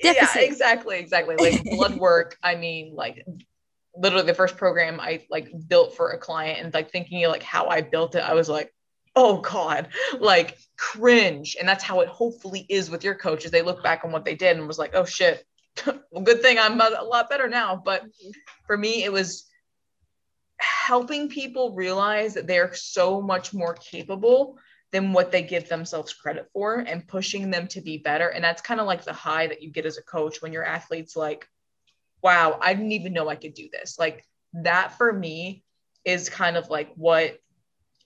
[0.03, 0.41] deficit.
[0.41, 1.35] Yeah, exactly, exactly.
[1.35, 2.37] Like blood work.
[2.43, 3.25] I mean, like
[3.95, 7.43] literally the first program I like built for a client and like thinking of like
[7.43, 8.73] how I built it, I was like,
[9.15, 11.55] oh God, like cringe.
[11.59, 13.51] And that's how it hopefully is with your coaches.
[13.51, 15.45] They look back on what they did and was like, oh shit.
[15.85, 17.81] well, good thing I'm a lot better now.
[17.83, 18.31] But mm-hmm.
[18.67, 19.45] for me, it was
[20.57, 24.57] helping people realize that they're so much more capable
[24.93, 28.29] than what they give themselves credit for and pushing them to be better.
[28.29, 30.63] And that's kind of like the high that you get as a coach when your
[30.63, 31.49] athlete's like,
[32.21, 33.97] wow, I didn't even know I could do this.
[33.97, 34.23] Like
[34.53, 35.63] that for me
[36.05, 37.39] is kind of like what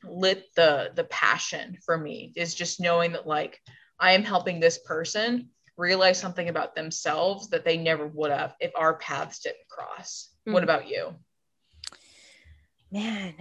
[0.04, 3.60] lit the the passion for me is just knowing that like
[4.00, 8.72] I am helping this person realize something about themselves that they never would have if
[8.76, 10.30] our paths didn't cross.
[10.42, 10.54] Mm-hmm.
[10.54, 11.14] What about you?
[12.92, 13.34] Man.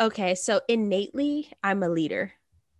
[0.00, 2.32] Okay, so innately I'm a leader.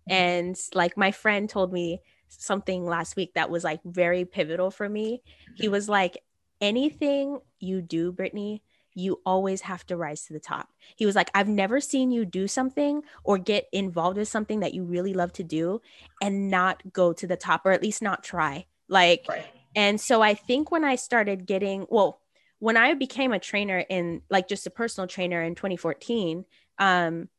[0.07, 4.87] And like my friend told me something last week that was like very pivotal for
[4.89, 5.21] me.
[5.55, 6.17] He was like,
[6.61, 8.63] anything you do, Brittany,
[8.95, 10.69] you always have to rise to the top.
[10.95, 14.73] He was like, I've never seen you do something or get involved with something that
[14.73, 15.81] you really love to do
[16.21, 18.65] and not go to the top or at least not try.
[18.87, 19.45] Like, right.
[19.75, 22.19] and so I think when I started getting, well,
[22.59, 26.45] when I became a trainer in like just a personal trainer in 2014,
[26.79, 27.29] um,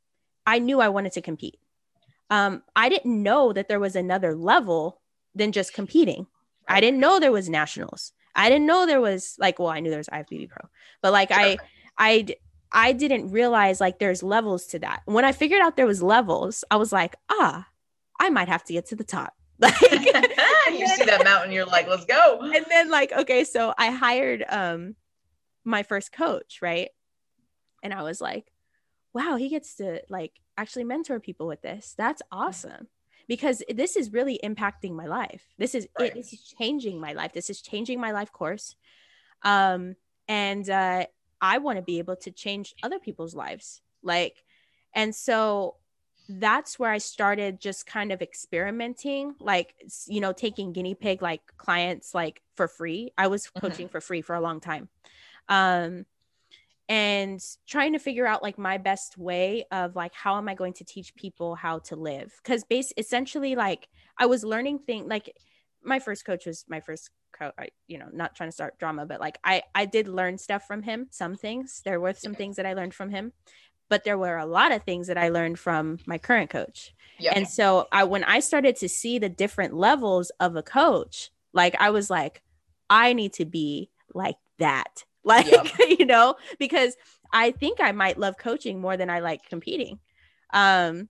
[0.47, 1.59] I knew I wanted to compete.
[2.35, 5.01] Um, I didn't know that there was another level
[5.35, 6.27] than just competing.
[6.67, 8.13] I didn't know there was nationals.
[8.35, 10.69] I didn't know there was like, well, I knew there was IFBB Pro,
[11.03, 11.31] but like.
[11.31, 11.59] I,
[11.97, 12.27] I,
[12.75, 15.03] I didn't realize like there's levels to that.
[15.05, 17.69] When I figured out there was levels, I was like, ah,
[18.19, 19.33] I might have to get to the top.
[19.61, 22.41] Like you see that mountain, you're like, let's go.
[22.43, 24.97] And then like, okay, so I hired um
[25.65, 26.91] my first coach, right?
[27.85, 28.51] And I was like,
[29.15, 31.95] wow, he gets to like actually mentor people with this.
[31.97, 32.89] That's awesome
[33.29, 35.43] because this is really impacting my life.
[35.59, 36.09] This is right.
[36.09, 37.33] it, this is changing my life.
[37.33, 38.77] This is changing my life course.
[39.43, 39.97] Um,
[40.29, 41.07] and uh,
[41.41, 43.81] I want to be able to change other people's lives.
[44.03, 44.43] Like,
[44.95, 45.77] and so
[46.29, 49.75] that's where I started just kind of experimenting, like
[50.07, 53.13] you know, taking guinea pig like clients like for free.
[53.19, 53.61] I was mm-hmm.
[53.61, 53.93] coaching mm-hmm.
[53.93, 54.89] for free for a long time.
[55.49, 56.07] Um,
[56.89, 60.73] and trying to figure out like my best way of like how am i going
[60.73, 65.35] to teach people how to live because base essentially like i was learning things like
[65.83, 67.53] my first coach was my first coach
[67.89, 70.83] you know not trying to start drama but like i i did learn stuff from
[70.83, 72.39] him some things there were some yeah.
[72.39, 73.33] things that i learned from him
[73.89, 77.33] but there were a lot of things that i learned from my current coach yeah.
[77.35, 81.75] and so i when i started to see the different levels of a coach like
[81.81, 82.43] i was like
[82.91, 85.67] i need to be like that like yep.
[85.99, 86.97] you know because
[87.33, 89.99] i think i might love coaching more than i like competing.
[90.53, 91.09] Um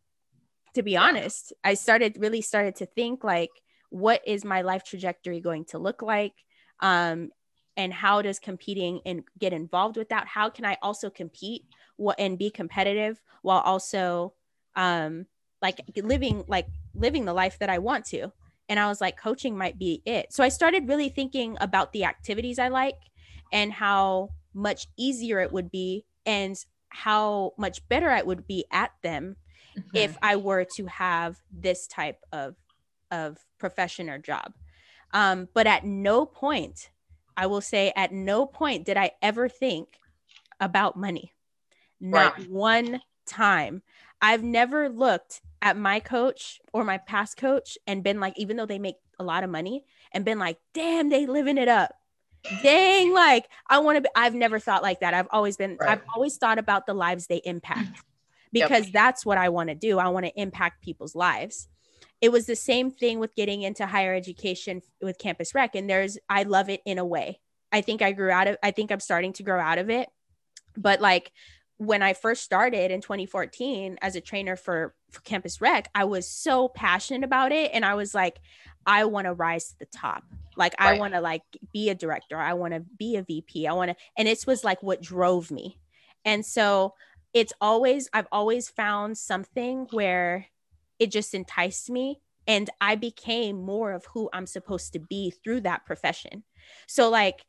[0.74, 3.50] to be honest i started really started to think like
[3.94, 6.34] what is my life trajectory going to look like?
[6.80, 7.30] Um
[7.76, 10.26] and how does competing and get involved with that?
[10.26, 11.62] How can i also compete
[12.18, 14.34] and be competitive while also
[14.74, 15.26] um
[15.62, 18.32] like living like living the life that i want to?
[18.68, 20.32] And i was like coaching might be it.
[20.32, 22.96] So i started really thinking about the activities i like
[23.52, 26.56] and how much easier it would be and
[26.88, 29.36] how much better I would be at them
[29.76, 29.96] mm-hmm.
[29.96, 32.54] if I were to have this type of
[33.10, 34.54] of profession or job.
[35.12, 36.90] Um, but at no point,
[37.36, 39.88] I will say, at no point did I ever think
[40.60, 41.32] about money.
[42.00, 42.50] Not right.
[42.50, 43.82] one time.
[44.20, 48.66] I've never looked at my coach or my past coach and been like, even though
[48.66, 51.94] they make a lot of money, and been like, damn, they living it up
[52.62, 55.14] dang, like I want to be, I've never thought like that.
[55.14, 55.90] I've always been, right.
[55.90, 58.02] I've always thought about the lives they impact mm.
[58.52, 58.92] because yep.
[58.92, 59.98] that's what I want to do.
[59.98, 61.68] I want to impact people's lives.
[62.20, 65.74] It was the same thing with getting into higher education with Campus Rec.
[65.74, 67.40] And there's, I love it in a way.
[67.72, 70.08] I think I grew out of, I think I'm starting to grow out of it.
[70.76, 71.32] But like
[71.78, 76.28] when I first started in 2014 as a trainer for, for Campus Rec, I was
[76.28, 77.70] so passionate about it.
[77.74, 78.38] And I was like,
[78.86, 80.24] I want to rise to the top.
[80.56, 80.96] Like right.
[80.96, 82.38] I want to like be a director.
[82.38, 83.66] I want to be a VP.
[83.66, 85.80] I want to and it was like what drove me.
[86.24, 86.94] And so
[87.32, 90.46] it's always I've always found something where
[90.98, 95.62] it just enticed me and I became more of who I'm supposed to be through
[95.62, 96.44] that profession.
[96.86, 97.44] So like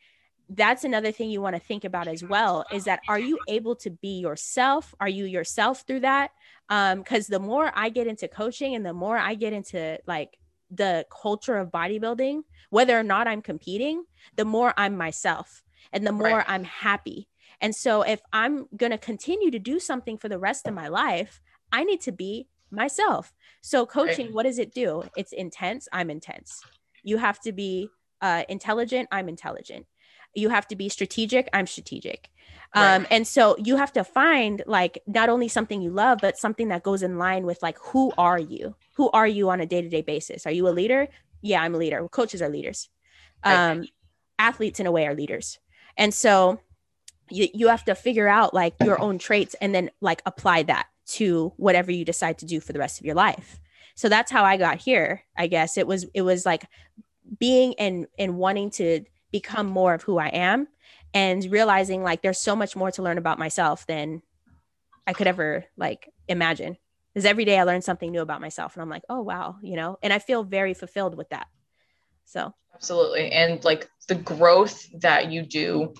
[0.50, 3.76] that's another thing you want to think about as well is that are you able
[3.76, 6.30] to be yourself are you yourself through that
[6.70, 10.38] um because the more i get into coaching and the more i get into like
[10.72, 16.12] the culture of bodybuilding, whether or not I'm competing, the more I'm myself and the
[16.12, 16.46] more right.
[16.48, 17.28] I'm happy.
[17.62, 20.88] And so if I'm going to continue to do something for the rest of my
[20.88, 21.42] life,
[21.72, 23.34] I need to be myself.
[23.62, 24.36] So coaching, right.
[24.36, 25.04] what does it do?
[25.16, 25.88] It's intense.
[25.94, 26.62] I'm intense.
[27.04, 27.90] You have to be
[28.22, 29.08] uh, intelligent.
[29.12, 29.86] I'm intelligent.
[30.36, 31.50] You have to be strategic.
[31.54, 32.30] I'm strategic.
[32.76, 32.96] Right.
[32.96, 36.68] Um, and so you have to find like not only something you love, but something
[36.70, 38.76] that goes in line with like who are you?
[38.96, 40.46] Who are you on a day to day basis?
[40.46, 41.08] Are you a leader?
[41.42, 42.06] Yeah, I'm a leader.
[42.10, 42.90] Coaches are leaders.
[43.44, 43.90] Um, right.
[44.40, 45.60] Athletes in a way are leaders.
[45.98, 46.60] And so
[47.30, 50.88] you, you have to figure out like your own traits and then like apply that
[51.06, 53.60] to whatever you decide to do for the rest of your life.
[53.96, 55.24] So that's how I got here.
[55.38, 56.66] I guess it was it was like
[57.40, 59.06] being and and wanting to
[59.36, 60.66] become more of who I am
[61.14, 64.22] and realizing like there's so much more to learn about myself than
[65.06, 66.78] I could ever like imagine.
[67.14, 69.76] Because every day I learn something new about myself and I'm like, oh wow, you
[69.76, 71.48] know, and I feel very fulfilled with that.
[72.24, 73.30] So absolutely.
[73.30, 75.94] And like the growth that you do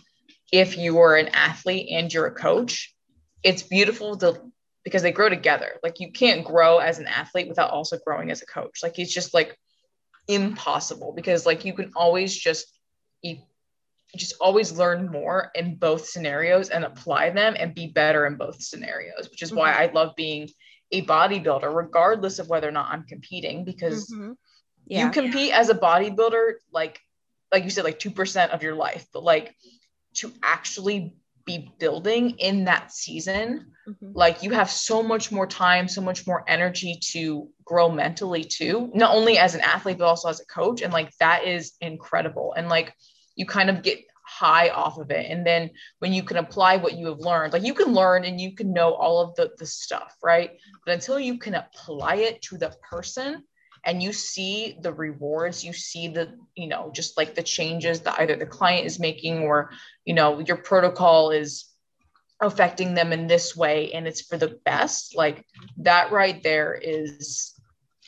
[0.54, 2.96] if you are an athlete and you're a coach,
[3.44, 4.42] it's beautiful to
[4.86, 5.74] because they grow together.
[5.84, 8.80] Like you can't grow as an athlete without also growing as a coach.
[8.82, 9.58] Like it's just like
[10.30, 12.75] impossible because like you can always just
[14.16, 18.62] just always learn more in both scenarios and apply them and be better in both
[18.62, 19.60] scenarios, which is mm-hmm.
[19.60, 20.50] why I love being
[20.92, 24.34] a bodybuilder, regardless of whether or not I'm competing, because mm-hmm.
[24.86, 25.06] yeah.
[25.06, 27.00] you compete as a bodybuilder, like
[27.52, 29.56] like you said, like two percent of your life, but like
[30.16, 34.12] to actually be building in that season, mm-hmm.
[34.14, 38.92] like you have so much more time, so much more energy to grow mentally too,
[38.94, 40.82] not only as an athlete, but also as a coach.
[40.82, 42.54] And like that is incredible.
[42.56, 42.94] And like
[43.36, 45.30] you kind of get high off of it.
[45.30, 48.40] And then when you can apply what you have learned, like you can learn and
[48.40, 50.52] you can know all of the, the stuff, right?
[50.86, 53.44] But until you can apply it to the person
[53.86, 58.20] and you see the rewards, you see the, you know, just like the changes that
[58.20, 59.72] either the client is making or,
[60.06, 61.66] you know, your protocol is
[62.42, 65.46] affecting them in this way and it's for the best, like
[65.78, 67.55] that right there is,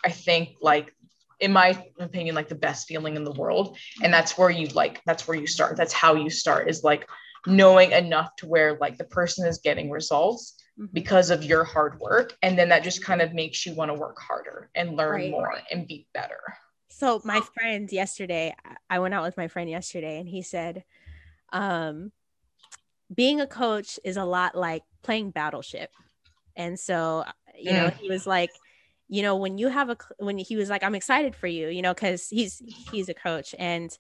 [0.07, 0.93] I think, like
[1.39, 5.01] in my opinion like the best feeling in the world and that's where you like
[5.05, 7.07] that's where you start that's how you start is like
[7.45, 10.91] knowing enough to where like the person is getting results mm-hmm.
[10.93, 13.93] because of your hard work and then that just kind of makes you want to
[13.93, 15.31] work harder and learn right.
[15.31, 16.41] more and be better
[16.89, 18.53] so my friend yesterday
[18.89, 20.83] i went out with my friend yesterday and he said
[21.53, 22.11] um
[23.13, 25.91] being a coach is a lot like playing battleship
[26.55, 27.23] and so
[27.57, 27.97] you know mm.
[27.97, 28.49] he was like
[29.09, 31.81] you know when you have a when he was like i'm excited for you you
[31.81, 33.97] know because he's he's a coach and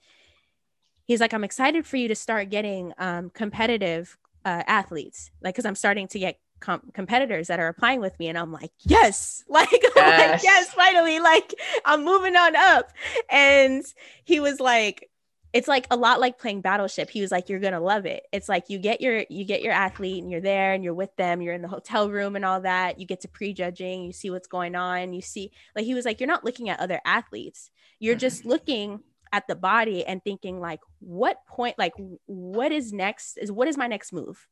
[1.05, 5.65] he's like i'm excited for you to start getting um, competitive uh, athletes like because
[5.65, 9.43] i'm starting to get com- competitors that are applying with me and i'm like yes
[9.49, 9.95] like, yes.
[9.95, 11.53] like yes finally like
[11.85, 12.91] i'm moving on up
[13.29, 13.85] and
[14.23, 15.09] he was like
[15.53, 18.23] it's like a lot like playing battleship he was like you're gonna love it.
[18.31, 21.15] It's like you get your you get your athlete and you're there and you're with
[21.15, 24.29] them you're in the hotel room and all that you get to prejudging you see
[24.29, 27.71] what's going on you see like he was like you're not looking at other athletes.
[27.99, 28.49] You're just mm-hmm.
[28.49, 28.99] looking
[29.31, 31.93] at the body and thinking like what point like
[32.25, 34.47] what is next is what is my next move?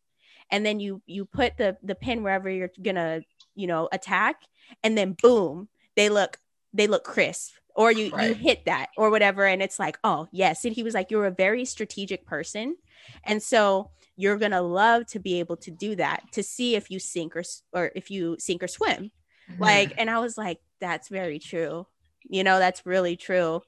[0.51, 3.21] And then you you put the the pin wherever you're gonna
[3.55, 4.41] you know attack
[4.83, 6.37] and then boom they look
[6.73, 8.29] they look crisp or you right.
[8.29, 10.65] you hit that or whatever and it's like oh yes.
[10.65, 12.75] And he was like you're a very strategic person.
[13.23, 16.89] And so you're going to love to be able to do that to see if
[16.89, 19.11] you sink or or if you sink or swim.
[19.51, 19.61] Mm-hmm.
[19.61, 21.87] like and i was like that's very true.
[22.23, 23.61] You know that's really true.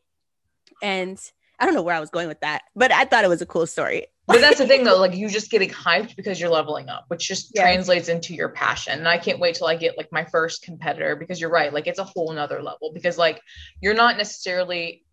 [0.82, 1.20] And
[1.60, 3.45] i don't know where i was going with that but i thought it was a
[3.45, 6.89] cool story but that's the thing though like you just getting hyped because you're leveling
[6.89, 7.64] up which just yeah.
[7.64, 11.16] translates into your passion and i can't wait till i get like my first competitor
[11.16, 13.41] because you're right like it's a whole nother level because like
[13.82, 15.03] you're not necessarily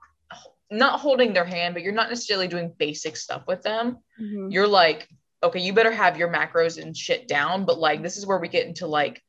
[0.71, 4.51] not holding their hand but you're not necessarily doing basic stuff with them mm-hmm.
[4.51, 5.09] you're like
[5.43, 8.49] okay you better have your macros and shit down but like this is where we
[8.49, 9.23] get into like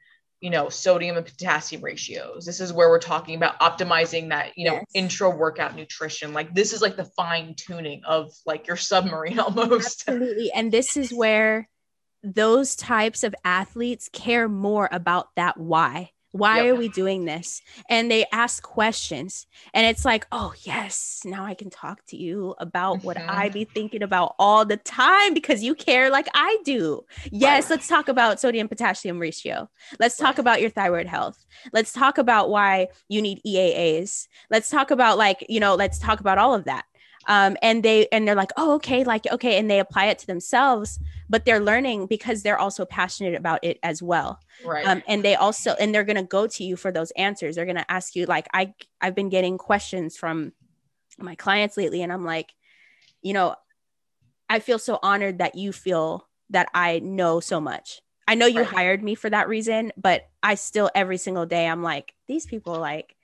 [0.46, 2.46] you know sodium and potassium ratios.
[2.46, 4.86] This is where we're talking about optimizing that you know yes.
[4.94, 6.34] intra workout nutrition.
[6.34, 10.08] Like this is like the fine tuning of like your submarine almost.
[10.08, 10.52] Absolutely.
[10.52, 11.68] And this is where
[12.22, 16.74] those types of athletes care more about that why why yep.
[16.74, 21.54] are we doing this and they ask questions and it's like oh yes now i
[21.54, 23.08] can talk to you about mm-hmm.
[23.08, 27.64] what i be thinking about all the time because you care like i do yes
[27.64, 27.70] right.
[27.70, 30.40] let's talk about sodium potassium ratio let's talk right.
[30.40, 35.46] about your thyroid health let's talk about why you need eaas let's talk about like
[35.48, 36.84] you know let's talk about all of that
[37.28, 40.28] um, and they and they're like oh okay like okay and they apply it to
[40.28, 41.00] themselves
[41.30, 44.40] but they're learning because they're also passionate about it as well.
[44.64, 44.86] Right.
[44.86, 47.56] Um, and they also and they're going to go to you for those answers.
[47.56, 50.54] They're going to ask you like i i've been getting questions from
[51.18, 52.54] my clients lately and i'm like
[53.22, 53.56] you know
[54.50, 58.02] i feel so honored that you feel that i know so much.
[58.28, 58.68] I know you right.
[58.68, 62.80] hired me for that reason but i still every single day i'm like these people
[62.80, 63.16] like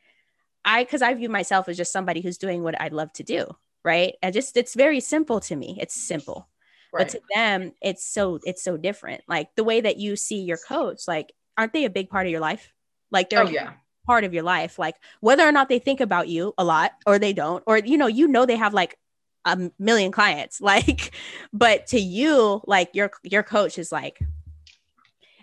[0.63, 3.47] i because i view myself as just somebody who's doing what i'd love to do
[3.83, 4.15] right?
[4.21, 5.77] And just it's very simple to me.
[5.79, 6.47] It's simple.
[6.93, 7.07] Right.
[7.07, 9.23] but to them it's so it's so different.
[9.27, 12.31] Like the way that you see your coach like aren't they a big part of
[12.31, 12.73] your life?
[13.11, 13.73] Like they're oh, yeah.
[14.05, 14.77] part of your life.
[14.77, 17.97] Like whether or not they think about you a lot or they don't or you
[17.97, 18.97] know you know they have like
[19.45, 21.15] a million clients like
[21.51, 24.19] but to you like your your coach is like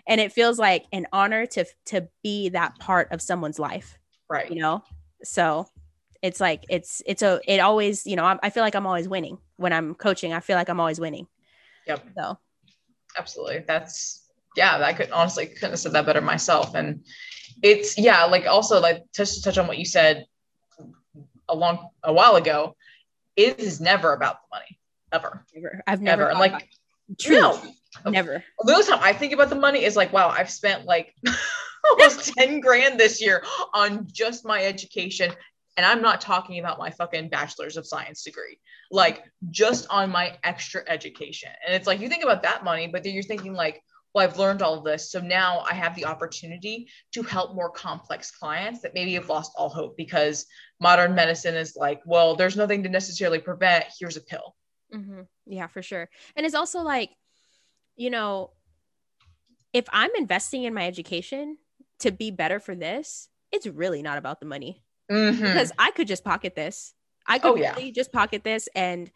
[0.07, 4.49] and it feels like an honor to to be that part of someone's life right.
[4.49, 4.83] you know?
[5.23, 5.67] So
[6.21, 9.07] it's like it's it's a it always you know I, I feel like i'm always
[9.07, 9.37] winning.
[9.57, 11.27] When i'm coaching i feel like i'm always winning.
[11.87, 12.05] Yep.
[12.17, 12.37] So.
[13.17, 13.63] Absolutely.
[13.67, 16.75] That's yeah i could honestly couldn't have said that better myself.
[16.75, 17.05] And
[17.61, 20.25] it's yeah like also like touch to touch on what you said
[21.47, 22.75] a long a while ago.
[23.35, 24.79] It is never about the money.
[25.11, 25.45] Ever.
[25.55, 25.83] Never.
[25.87, 26.39] I've never ever.
[26.39, 26.69] like
[27.19, 27.39] true.
[27.39, 27.61] no,
[28.05, 28.43] never.
[28.63, 31.15] The only time i think about the money is like wow i've spent like
[31.89, 33.43] almost 10 grand this year
[33.73, 35.31] on just my education
[35.79, 38.59] And I'm not talking about my fucking bachelor's of science degree,
[38.91, 41.51] like just on my extra education.
[41.65, 43.81] And it's like you think about that money, but then you're thinking like,
[44.13, 45.09] well, I've learned all of this.
[45.09, 49.53] So now I have the opportunity to help more complex clients that maybe have lost
[49.55, 50.47] all hope because
[50.81, 53.85] modern medicine is like, well, there's nothing to necessarily prevent.
[53.97, 54.57] Here's a pill.
[54.93, 55.21] Mm-hmm.
[55.45, 56.09] Yeah, for sure.
[56.35, 57.11] And it's also like,
[57.95, 58.51] you know,
[59.71, 61.57] if I'm investing in my education
[61.99, 65.53] to be better for this, it's really not about the money Mhm.
[65.53, 66.93] because I could just pocket this.
[67.27, 67.75] I could Oh, yeah.
[67.75, 69.11] really just pocket this and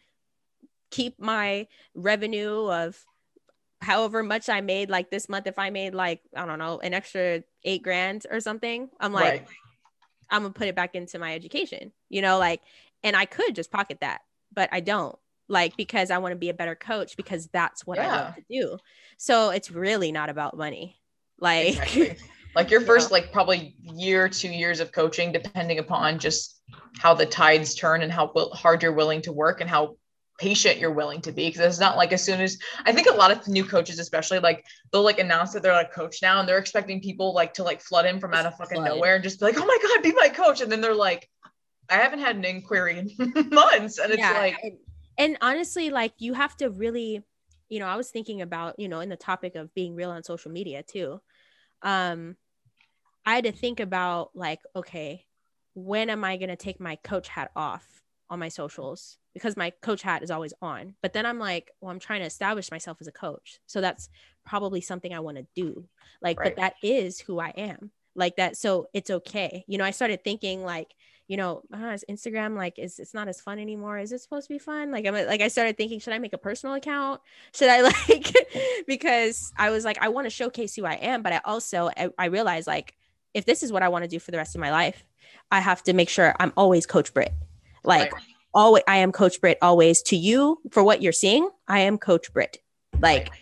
[0.90, 3.04] keep my revenue of
[3.80, 5.46] however much I made like this month.
[5.46, 9.34] If I made like, I don't know, an extra eight grand or something, I'm like,
[9.34, 9.46] right.
[10.30, 12.62] I'm gonna put it back into my education, you know, like,
[13.02, 14.22] and I could just pocket that,
[14.52, 15.16] but I don't,
[15.48, 18.12] like, because I want to be a better coach because that's what I Yeah.
[18.24, 18.78] love to do.
[19.18, 21.00] So it's really not about money,
[21.38, 22.16] like, Exactly.
[22.54, 26.60] Like your first, like probably year, two years of coaching, depending upon just
[26.98, 29.96] how the tides turn and how hard you're willing to work and how
[30.38, 31.48] patient you're willing to be.
[31.48, 34.38] Because it's not like as soon as I think a lot of new coaches, especially
[34.38, 37.64] like they'll like announce that they're like coach now and they're expecting people like to
[37.64, 38.88] like flood in from out of fucking flood.
[38.88, 40.60] nowhere and just be like, oh my God, be my coach.
[40.60, 41.28] And then they're like,
[41.90, 43.98] I haven't had an inquiry in months.
[43.98, 44.78] And it's like, and,
[45.18, 47.22] and honestly, like, you have to really,
[47.68, 50.22] you know, I was thinking about, you know, in the topic of being real on
[50.22, 51.20] social media too.
[51.82, 52.36] Um,
[53.26, 55.24] I had to think about like, okay,
[55.74, 59.18] when am I gonna take my coach hat off on my socials?
[59.32, 60.94] Because my coach hat is always on.
[61.02, 63.58] But then I'm like, well, I'm trying to establish myself as a coach.
[63.66, 64.08] So that's
[64.46, 65.88] probably something I want to do.
[66.22, 66.54] Like, Right.
[66.54, 67.90] but that is who I am.
[68.14, 68.56] Like that.
[68.56, 69.64] So it's okay.
[69.66, 70.94] You know, I started thinking like,
[71.26, 73.98] you know, ah, is Instagram like is it's not as fun anymore?
[73.98, 74.92] Is it supposed to be fun?
[74.92, 77.22] Like I'm like I started thinking, should I make a personal account?
[77.54, 78.32] Should I like
[78.86, 82.10] because I was like, I want to showcase who I am, but I also I,
[82.18, 82.94] I realized like
[83.34, 85.04] if this is what I want to do for the rest of my life,
[85.50, 87.32] I have to make sure I'm always Coach Britt.
[87.84, 88.22] Like Right.
[88.54, 92.32] always I am Coach Britt always to you for what you're seeing, I am Coach
[92.32, 92.58] Britt.
[92.98, 93.40] Like Right.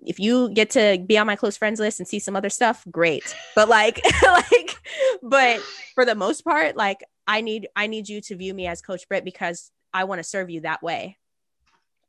[0.00, 2.84] if you get to be on my close friends list and see some other stuff,
[2.90, 3.34] great.
[3.54, 4.76] But like like
[5.22, 5.60] but
[5.94, 9.08] for the most part, like I need I need you to view me as Coach
[9.08, 11.16] Britt because I want to serve you that way.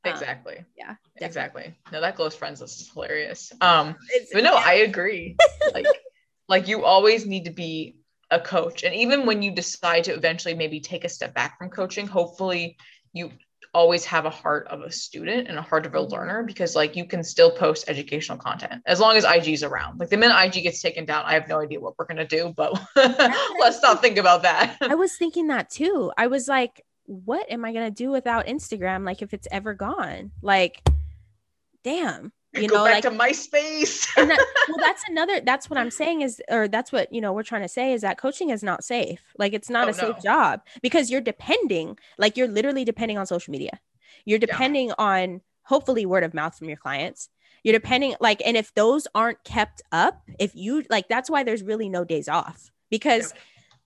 [0.04, 0.64] Um, exactly.
[0.78, 1.74] yeah, Exactly.
[1.92, 3.52] No, that close friends list is hilarious.
[3.60, 5.36] Um, It's- but no, I agree.
[5.74, 5.84] Like,
[6.50, 7.96] like you always need to be
[8.30, 11.70] a coach, and even when you decide to eventually maybe take a step back from
[11.70, 12.76] coaching, hopefully
[13.12, 13.30] you
[13.72, 16.10] always have a heart of a student and a heart of a Mhm.
[16.10, 20.00] learner because like you can still post educational content as long as IG's around.
[20.00, 22.52] Like the minute IG gets taken down, I have no idea what we're gonna do,
[22.56, 24.76] but let's not think about that.
[24.80, 26.10] I was thinking that too.
[26.18, 29.06] I was like, what am I gonna do without Instagram?
[29.06, 30.82] Like if it's ever gone, like,
[31.84, 34.08] damn, you Go know, back like, to MySpace.
[34.16, 35.40] and that, well, that's another.
[35.40, 38.02] That's what I'm saying is, or that's what you know we're trying to say is
[38.02, 39.20] that coaching is not safe.
[39.38, 40.22] Like it's not Oh, a safe no.
[40.22, 43.78] job because you're depending, like you're literally depending on social media.
[44.24, 47.28] You're depending on hopefully word of mouth from your clients.
[47.62, 51.62] You're depending like, and if those aren't kept up, if you like, that's why there's
[51.62, 53.32] really no days off because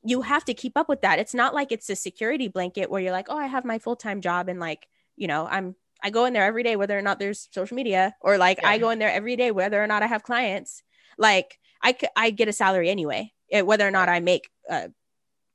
[0.02, 1.18] you have to keep up with that.
[1.18, 3.96] It's not like it's a security blanket where you're like, oh, I have my full
[3.96, 4.86] time job and like,
[5.16, 5.74] you know, I'm
[6.04, 8.76] I go in there every day whether or not there's social media, or like I
[8.78, 10.82] go in there every day whether or not I have clients.
[11.16, 14.88] Like I I get a salary anyway, eh, whether or not I make uh,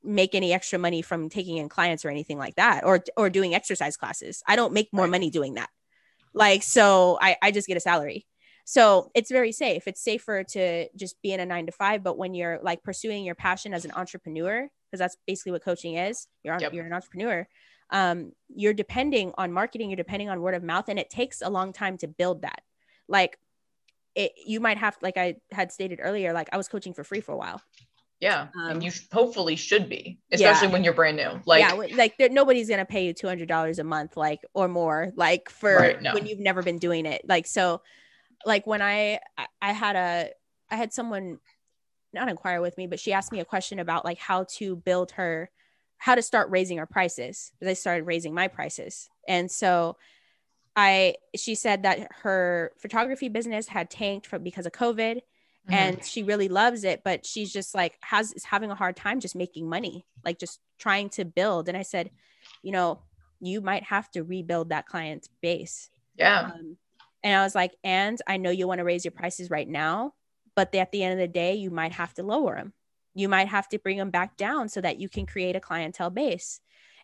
[0.02, 3.54] make any extra money from taking in clients or anything like that, or or doing
[3.54, 4.42] exercise classes.
[4.46, 5.12] I don't make more Right.
[5.12, 5.70] money doing that.
[6.34, 8.26] Like so, I I just get a salary.
[8.64, 9.86] So it's very safe.
[9.86, 12.02] It's safer to just be in a nine to five.
[12.02, 15.96] But when you're like pursuing your passion as an entrepreneur, because that's basically what coaching
[15.96, 16.74] is, you're on, Yep.
[16.74, 17.48] you're an entrepreneur.
[17.92, 19.90] Um, you're depending on marketing.
[19.90, 22.62] You're depending on word of mouth, and it takes a long time to build that.
[23.08, 23.38] Like,
[24.14, 26.32] it you might have like I had stated earlier.
[26.32, 27.60] Like I was coaching for free for a while.
[28.20, 30.34] Yeah, Um, and you hopefully should be, Yeah.
[30.50, 31.40] especially when you're brand new.
[31.46, 34.68] Like, yeah, like there, nobody's gonna pay you two hundred dollars a month, like or
[34.68, 36.12] more, like for Right, no.
[36.12, 37.22] when you've never been doing it.
[37.26, 37.80] Like so,
[38.44, 40.30] like when I I- I had a
[40.70, 41.38] I had someone
[42.12, 45.12] not inquire with me, but she asked me a question about like how to build
[45.12, 45.50] her,
[46.00, 47.52] how to start raising our prices.
[47.58, 49.96] Because I started raising my prices, and so
[50.74, 55.20] I she said that her photography business had tanked from because of COVID mhm.
[55.68, 59.20] and she really loves it but she's just like has is having a hard time
[59.20, 61.68] just making money like just trying to build.
[61.68, 62.10] And i said
[62.62, 63.02] you know
[63.40, 65.88] you might have to rebuild that client base.
[66.16, 66.76] Yeah, um,
[67.22, 70.14] and i was like and i know you want to raise your prices right now
[70.54, 72.72] but at the end of the day you might have to lower them
[73.14, 76.10] you might have to bring them back down so that you can create a clientele
[76.10, 76.60] base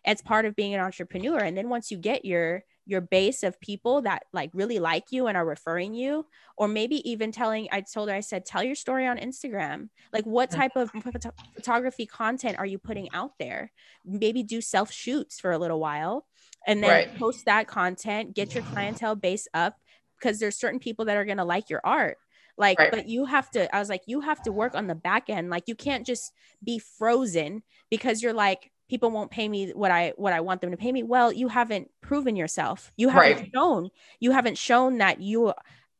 [0.07, 1.37] it's part of being an entrepreneur.
[1.39, 5.27] And then once you get your your base of people that like really like you
[5.27, 6.25] and are referring you
[6.57, 9.89] or maybe even telling i told her i said tell your story on instagram.
[10.13, 10.55] Like what mm.
[10.55, 13.73] type of photo- photography content are you putting out there?
[14.05, 16.25] Maybe do self shoots for a little while
[16.65, 17.19] and then Right.
[17.19, 19.75] post that content get your clientele base up
[20.17, 22.17] because there's certain people that are going to like your art
[22.57, 22.91] like Right.
[22.91, 25.49] but you have to i was like you have to work on the back end.
[25.49, 26.33] Like you can't just
[26.63, 30.71] be frozen because you're like people won't pay me what i what i want them
[30.71, 31.03] to pay me.
[31.03, 32.91] Well you haven't proven yourself.
[32.97, 33.51] You haven't Right.
[33.53, 33.89] shown
[34.19, 35.53] you haven't shown that you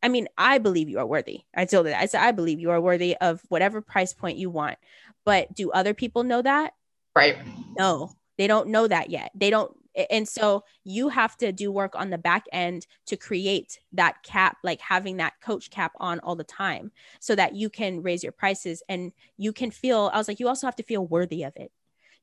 [0.04, 1.42] i mean i believe you are worthy.
[1.56, 4.50] I told that i said i believe you are worthy of whatever price point you
[4.50, 4.78] want.
[5.26, 6.74] But do other people know that?
[7.16, 7.38] Right.
[7.78, 9.32] no they don't know that yet.
[9.34, 9.76] They don't
[10.10, 14.58] and so you have to do work on the back end to create that cap
[14.64, 18.32] like having that coach cap on all the time so that you can raise your
[18.32, 21.54] prices and you can feel i was like you also have to feel worthy of
[21.56, 21.72] it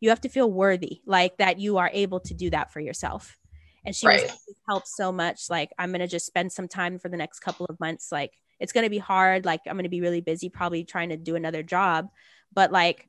[0.00, 3.38] you have to feel worthy like that you are able to do that for yourself
[3.84, 4.30] and she was Right.
[4.30, 7.78] "This so much like i'm gonna just spend some time for the next couple of
[7.80, 11.16] months like it's gonna be hard like i'm gonna be really busy probably trying to
[11.16, 12.08] do another job
[12.52, 13.08] but like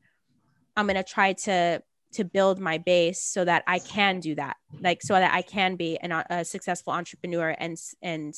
[0.75, 1.81] i'm gonna try to
[2.13, 5.75] to build my base so that i can do that like so that i can
[5.75, 8.33] be an, uh, a successful entrepreneur and and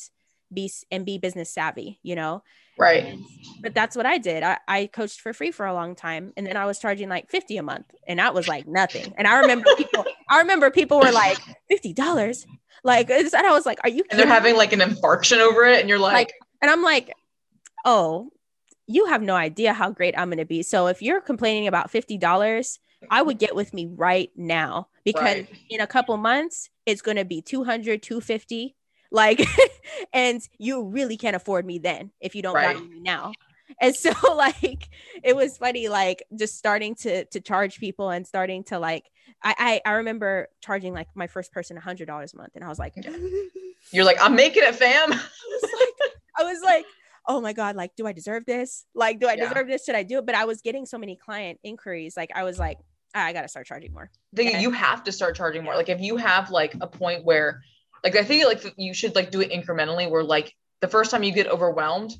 [0.52, 2.42] be and be business savvy you know
[2.78, 3.18] Right.
[3.60, 4.44] but that's what I did.
[4.44, 7.28] I, I coached for free for a long time, and then I was charging like
[7.28, 9.12] fifty a month, and that was like nothing.
[9.18, 11.38] And I remember people, I remember people were like
[11.68, 12.46] fifty dollars,
[12.84, 15.64] like, and I was like, "Are you?" And they're having me?" like an infarction over
[15.64, 17.12] it, and you're like, Like- and I'm like,
[17.84, 18.30] "Oh,
[18.86, 21.90] you have no idea how great I'm going to be." So if you're complaining about
[21.90, 22.78] fifty dollars,
[23.10, 25.48] I would get with me right now because Right.
[25.70, 28.76] in a couple months it's going to be 200, 250
[29.10, 29.40] like
[30.12, 32.76] and you really can't afford me then if you don't Right.
[32.76, 33.32] value me now
[33.80, 34.88] and so like
[35.22, 39.04] it was funny like just starting to to charge people and starting to like
[39.42, 42.62] i i, I remember charging like my first person a hundred dollars a month and
[42.62, 42.94] i was like
[43.92, 45.12] you're like, I'm making it, fam.
[45.12, 46.84] I was like, I was like,
[47.26, 48.84] oh my God, like, do I deserve this?
[48.94, 49.48] Like, do I Yeah.
[49.48, 49.84] deserve this?
[49.84, 50.26] Should I do it?
[50.26, 52.16] But I was getting so many client inquiries.
[52.16, 52.78] Like, I was like,
[53.14, 54.10] "Ah, I got to start charging more.
[54.36, 55.74] You have to start charging more.
[55.74, 57.62] Like if you have like a point where,
[58.04, 60.08] like I think like you should like do it incrementally.
[60.10, 62.12] Where like the first time you get overwhelmed,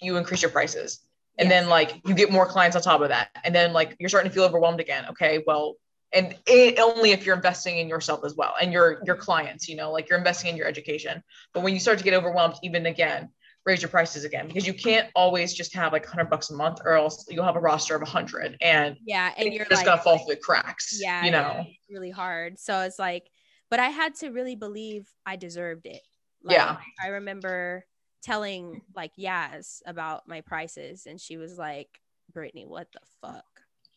[0.00, 1.00] you increase your prices,
[1.38, 1.62] and Yes.
[1.62, 4.30] then like you get more clients on top of that, and then like you're starting
[4.30, 5.06] to feel overwhelmed again.
[5.10, 5.76] Okay, well,
[6.12, 9.68] and it, only if you're investing in yourself as well and your your clients.
[9.68, 11.22] You know, like you're investing in your education.
[11.52, 13.30] But when you start to get overwhelmed, even again,
[13.66, 16.80] raise your prices again because you can't always just have like 100 bucks a month,
[16.84, 19.32] or else you'll have a roster of 100 and Yeah.
[19.36, 20.98] And you're just like, gonna fall through the cracks.
[21.00, 21.64] yeah, you know.
[21.90, 22.58] really hard.
[22.58, 23.30] So it's like,
[23.70, 26.02] but I had to really believe I deserved it.
[26.42, 26.76] Like, Yeah.
[27.02, 27.86] I remember
[28.22, 31.88] telling like Yaz about my prices, and she was like,
[32.32, 33.44] Brittany, what the fuck?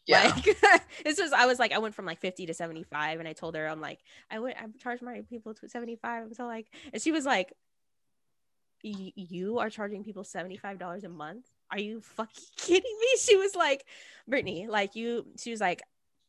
[0.05, 0.33] Yeah.
[0.33, 0.57] Like
[1.03, 3.55] this was I was like I went from like 50 to 75 and I told
[3.55, 3.99] her I'm like
[4.31, 7.51] I would I charge my people to 75 I'm so like and she was like
[8.83, 13.55] "Y- you are charging people $75 a month are you fucking kidding me she was
[13.55, 13.85] like
[14.27, 15.81] Brittany like you she was like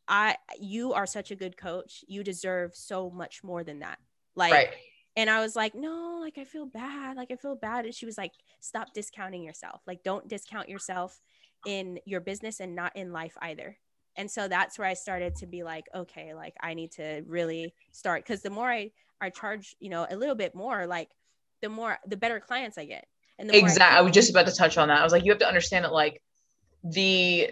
[0.08, 3.98] I you are such a good coach you deserve so much more than that
[4.38, 4.68] like right.
[5.16, 7.16] and I was like, no, like I feel bad.
[7.16, 7.84] Like I feel bad.
[7.84, 9.82] And she was like, stop discounting yourself.
[9.84, 11.20] Like don't discount yourself
[11.66, 13.76] in your business and not in life either.
[14.16, 17.74] And so that's where I started to be like, okay, like I need to really
[17.90, 21.10] start because the more I I charge, you know, a little bit more, like
[21.62, 23.06] the more the better clients I get.
[23.38, 23.98] And the more I Exactly.
[23.98, 25.00] I was just about to touch on that.
[25.00, 26.22] I was like, you have to understand that like
[26.84, 27.50] the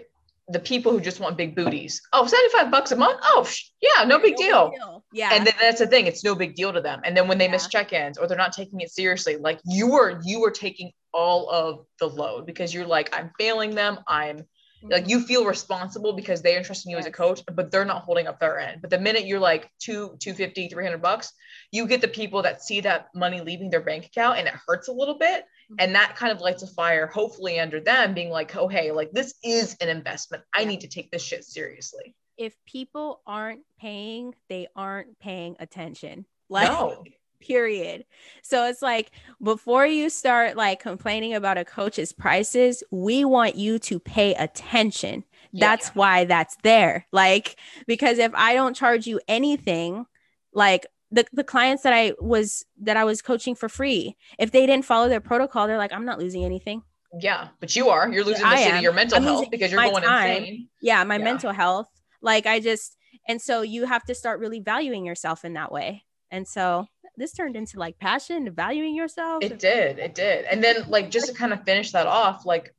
[0.49, 2.01] the people who just want big booties.
[2.13, 3.19] Oh, 75 bucks a month?
[3.21, 5.03] Oh, sh- yeah, no big deal.
[5.11, 5.31] Yeah.
[5.33, 7.01] And then that's the thing, it's no big deal to them.
[7.03, 10.21] And then when they miss check-ins or they're not taking it seriously, like you are
[10.23, 13.99] you are taking all of the load because you're like, I'm failing them.
[14.07, 14.45] I'm
[14.83, 18.03] like you feel responsible because they entrust in you as a coach but they're not
[18.03, 18.81] holding up their end.
[18.81, 21.33] But the minute you're like two 250 300 bucks
[21.71, 24.87] you get the people that see that money leaving their bank account and it hurts
[24.87, 25.75] a little bit mm-hmm.
[25.79, 29.11] and that kind of lights a fire hopefully under them being like oh hey like
[29.11, 30.43] this is an investment.
[30.55, 30.67] I Yeah.
[30.67, 32.15] need to take this shit seriously.
[32.37, 36.25] If people aren't paying, they aren't paying attention.
[36.49, 37.03] Like no
[37.39, 38.05] period.
[38.43, 39.11] So it's like
[39.41, 45.23] before you start like complaining about a coach's prices, we want you to pay attention.
[45.51, 45.67] Yeah.
[45.67, 47.05] That's why that's there.
[47.11, 47.57] Like
[47.87, 50.05] because if I don't charge you anything,
[50.53, 54.65] like the, the clients that I was that I was coaching for free, if they
[54.65, 56.83] didn't follow their protocol, they're like, I'm not losing anything.
[57.21, 58.83] yeah but you are you're losing the am.
[58.83, 60.29] your mental I'm health because you're going time.
[60.43, 61.23] insane Yeah, my Yeah.
[61.23, 61.87] mental health.
[62.21, 66.03] Like I just and so you have to start really valuing yourself in that way.
[66.31, 69.43] And so this turned into like passion, valuing yourself.
[69.43, 69.99] It did.
[69.99, 70.45] It did.
[70.45, 72.73] And then, like, just to kind of finish that off, like,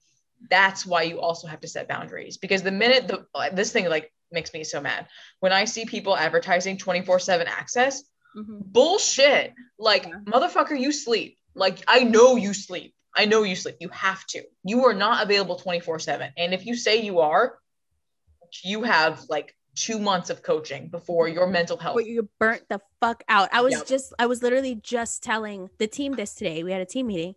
[0.49, 4.13] that's why you also have to set boundaries because the minute the this thing like
[4.31, 5.09] makes me so mad
[5.41, 8.05] when I see people advertising 24 7 access.
[8.37, 8.59] Mm-hmm.
[8.61, 9.55] Bullshit.
[9.79, 10.19] Like, yeah.
[10.27, 11.39] motherfucker, you sleep.
[11.55, 12.95] Like, I know you sleep.
[13.17, 13.77] I know you sleep.
[13.81, 14.43] You have to.
[14.63, 16.33] You are not available 24 7.
[16.37, 17.59] And if you say you are,
[18.63, 21.95] you have like two months of coaching before your mental health.
[21.95, 23.49] But you burnt the fuck out.
[23.53, 23.87] I was yep.
[23.87, 26.65] just, I was literally just telling the team this today.
[26.65, 27.37] We had a team meeting.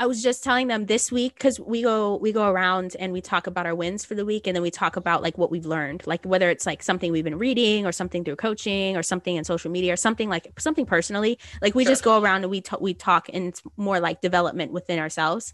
[0.00, 3.20] I was just telling them this week because we go we go around and we
[3.20, 5.66] talk about our wins for the week and then we talk about like what we've
[5.66, 9.34] learned, like whether it's like something we've been reading or something through coaching or something
[9.34, 11.36] in social media or something like something personally.
[11.60, 11.90] Like we sure.
[11.90, 15.52] just go around and we talk we talk and it's more like development within ourselves.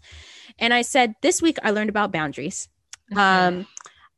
[0.59, 2.69] And I said this week I learned about boundaries.
[3.11, 3.17] Mm-hmm.
[3.17, 3.67] Um,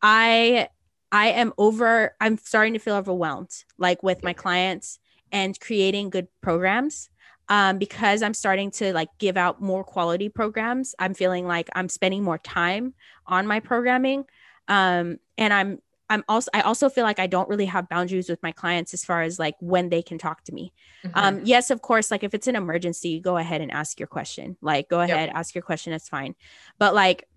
[0.02, 0.68] I
[1.12, 5.00] I am over, I'm starting to feel overwhelmed, like with my clients
[5.32, 7.10] and creating good programs.
[7.50, 10.94] Um, because I'm starting to like give out more quality programs.
[11.00, 12.94] I'm feeling like I'm spending more time
[13.26, 14.26] on my programming.
[14.68, 15.80] Um, and I'm
[16.10, 19.04] I'm also I also feel like I don't really have boundaries with my clients as
[19.04, 20.74] far as like when they can talk to me.
[21.04, 21.20] Mm-hmm.
[21.20, 24.58] Um, yes, of course, like if it's an emergency, go ahead and ask your question.
[24.62, 25.36] Like go ahead, yep.
[25.36, 26.36] ask your question, it's fine.
[26.80, 27.28] But like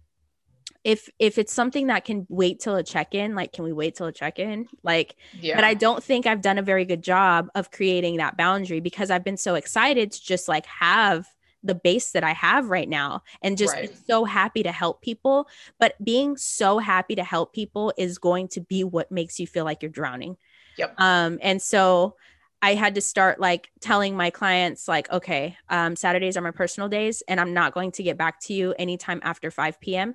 [0.84, 4.06] if if it's something that can wait till a check-in like can we wait till
[4.06, 4.66] a check-in?
[4.82, 5.54] Like yeah.
[5.54, 9.10] but i don't think i've done a very good job of creating that boundary because
[9.10, 11.26] i've been so excited to just like have
[11.62, 13.94] the base that i have right now and just right.
[14.06, 15.46] so happy to help people.
[15.78, 19.64] But being so happy to help people is going to be what makes you feel
[19.64, 20.36] like you're drowning.
[20.78, 20.94] Yep.
[20.98, 22.16] Um and so
[22.62, 26.90] I had to start like telling my clients, like, okay, um, Saturdays are my personal
[26.90, 30.14] days, and I'm not going to get back to you anytime after 5 p.m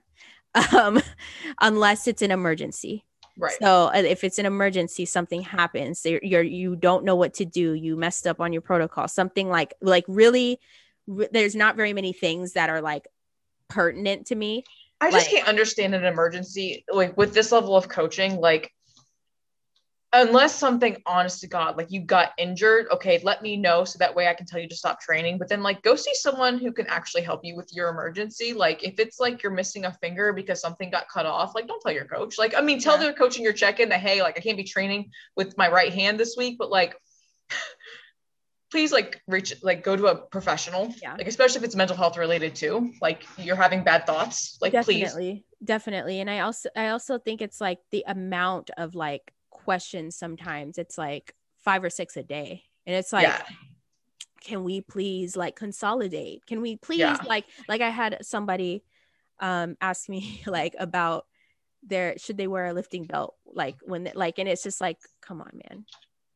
[0.73, 1.01] um,
[1.61, 3.05] unless it's an emergency.
[3.37, 3.53] Right.
[3.61, 7.45] So uh, if it's an emergency, something happens, you're, you're you don't know what to
[7.45, 10.59] do, you messed up on your protocol, something like like really,
[11.09, 13.07] r- there's not very many things that are like
[13.67, 14.63] pertinent to me.
[15.01, 18.37] I just like, can't understand an emergency like with this level of coaching.
[18.37, 18.71] Like
[20.13, 24.15] unless something honest to god like you got injured okay let me know so that
[24.15, 25.37] way i can tell you to stop training.
[25.37, 28.53] But then like go see someone who can actually help you with your emergency.
[28.53, 31.81] Like if it's like you're missing a finger because something got cut off like don't
[31.81, 32.37] tell your coach.
[32.37, 33.03] Like i mean tell yeah.
[33.03, 35.93] their coach in your check-in that hey like i can't be training with my right
[35.93, 36.95] hand this week but like
[38.71, 40.93] please like reach like go to a professional.
[41.01, 41.13] Yeah.
[41.13, 45.31] Like especially if it's mental health related too like you're having bad thoughts like definitely
[45.33, 45.43] please.
[45.63, 46.19] definitely.
[46.19, 49.31] And i also i also think it's like the amount of like
[49.65, 53.41] questions sometimes it's like five or six a day and it's like yeah.
[54.41, 57.17] can we please like consolidate can we please yeah.
[57.25, 58.83] like like i had somebody
[59.39, 61.25] um ask me like about
[61.83, 64.97] their should they wear a lifting belt like when they, like and it's just like
[65.21, 65.85] come on man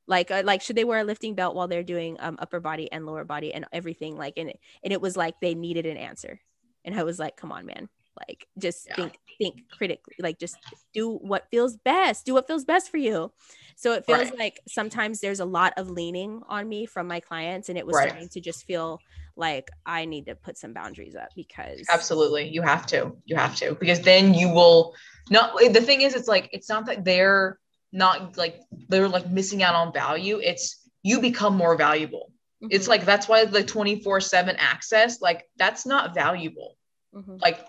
[0.08, 2.92] like uh, like should they wear a lifting belt while they're doing um upper body
[2.92, 5.98] and lower body and everything like and it, and it was like they needed an
[5.98, 6.40] answer
[6.86, 8.96] and i was like come on man like just yeah.
[8.96, 10.58] think think critically like just
[10.94, 13.32] do what feels best do what feels best for you
[13.76, 14.38] so it feels right.
[14.38, 17.96] like sometimes there's a lot of leaning on me from my clients and it was
[17.96, 18.10] right.
[18.10, 19.00] starting to just feel
[19.36, 23.56] like i need to put some boundaries up because absolutely you have to you have
[23.56, 24.94] to because then you will
[25.30, 27.58] not the thing is it's like it's not that they're
[27.92, 32.32] not like they're like missing out on value it's you become more valuable
[32.62, 32.68] mm-hmm.
[32.72, 36.76] it's like that's why the 24 7 access like that's not valuable
[37.16, 37.38] mm-hmm.
[37.40, 37.66] like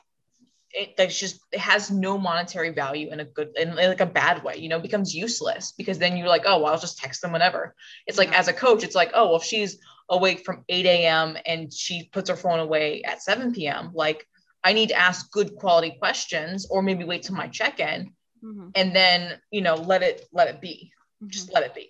[0.73, 4.43] it that's just it has no monetary value in a good in, like a bad
[4.45, 7.33] way you know becomes useless because then you're like oh well i'll just text them
[7.33, 7.75] whenever
[8.07, 11.37] it's like as a coach it's like oh well if she's awake from 8 a.m
[11.47, 14.27] and she puts her phone away at 7 p.m like
[14.63, 18.13] i need to ask good quality questions or maybe wait till my check-in
[18.43, 18.69] mm-hmm.
[18.75, 20.93] and then you know let it let it be
[21.23, 21.31] mm-hmm.
[21.31, 21.89] just let it be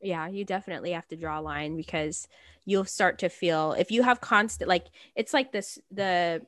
[0.00, 2.28] yeah you definitely have to draw a line because
[2.64, 6.40] you'll start to feel if you have constant like it's like this the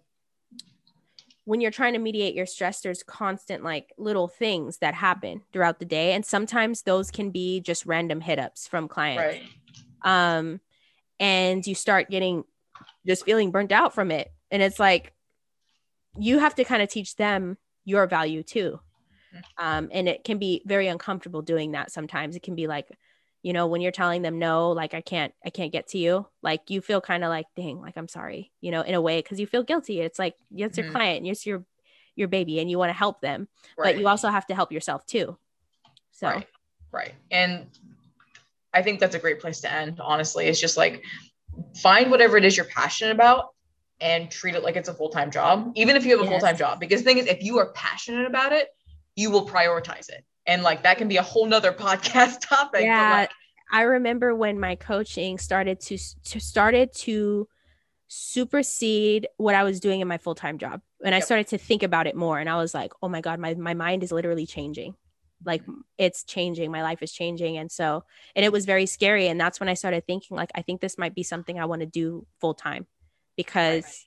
[1.44, 5.78] when you're trying to mediate your stress, there's constant like little things that happen throughout
[5.78, 6.12] the day.
[6.12, 9.22] And sometimes those can be just random hit ups from clients.
[9.22, 9.42] Right.
[10.02, 10.60] Um,
[11.20, 12.44] and you start getting
[13.06, 14.32] just feeling burnt out from it.
[14.50, 15.12] And it's like
[16.18, 18.80] you have to kind of teach them your value too.
[19.34, 19.66] Mm-hmm.
[19.66, 22.36] Um, and it can be very uncomfortable doing that sometimes.
[22.36, 22.88] It can be like,
[23.44, 26.26] you know when you're telling them no like i can't i can't get to you
[26.42, 29.20] like you feel kind of like dang like i'm sorry you know in a way
[29.20, 30.96] because you feel guilty it's like it's your mm-hmm.
[30.96, 31.64] client it's your
[32.16, 33.94] your baby and you want to help them right.
[33.94, 35.36] but you also have to help yourself too
[36.10, 36.48] so right.
[36.90, 37.66] right and
[38.72, 41.04] i think that's a great place to end honestly it's just like
[41.76, 43.50] find whatever it is you're passionate about
[44.00, 46.32] and treat it like it's a full-time job even if you have a yes.
[46.32, 48.68] full-time job because the thing is if you are passionate about it
[49.16, 53.20] you will prioritize it and like that can be a whole nother podcast topic yeah
[53.20, 53.30] like,
[53.72, 57.48] i remember when my coaching started to, to started to
[58.08, 60.80] supersede what i was doing in my full-time job.
[61.02, 61.22] And yep.
[61.22, 63.54] i started to think about it more and i was like oh my god my,
[63.54, 64.94] my mind is literally changing.
[65.44, 65.80] Like mm-hmm.
[65.98, 66.70] it's changing.
[66.70, 67.58] My life is changing.
[67.58, 70.62] And so and it was very scary and that's when i started thinking like i
[70.62, 72.86] think this might be something i want to do full time
[73.36, 74.06] because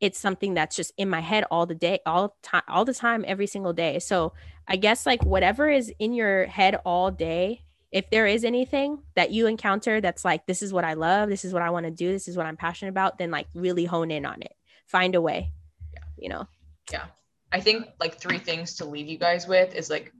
[0.00, 3.24] it's something that's just in my head all the day all time all the time
[3.26, 3.98] every single day.
[3.98, 4.32] So
[4.70, 9.32] i guess like whatever is in your head all day if there is anything that
[9.32, 11.90] you encounter that's like this is what i love this is what i want to
[11.90, 14.54] do this is what i'm passionate about then like really hone in on it.
[14.86, 15.52] Find a way
[15.92, 16.00] yeah.
[16.16, 16.46] you know?
[16.90, 17.04] Yeah.
[17.52, 20.12] I think like three things to leave you guys with is like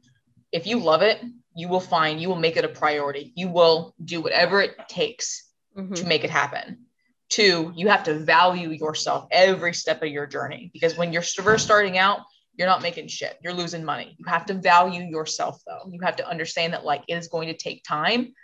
[0.53, 1.23] if you love it
[1.55, 3.33] you will find you will make it a priority.
[3.37, 5.95] You will do whatever it takes mm-hmm.
[5.95, 6.87] to make it happen
[7.31, 11.65] two you have to value yourself every step of your journey because when you're first
[11.65, 12.21] starting out
[12.61, 13.39] you're not making shit.
[13.43, 14.15] You're losing money.
[14.19, 15.91] You have to value yourself though.
[15.91, 18.35] You have to understand that like it is going to take time.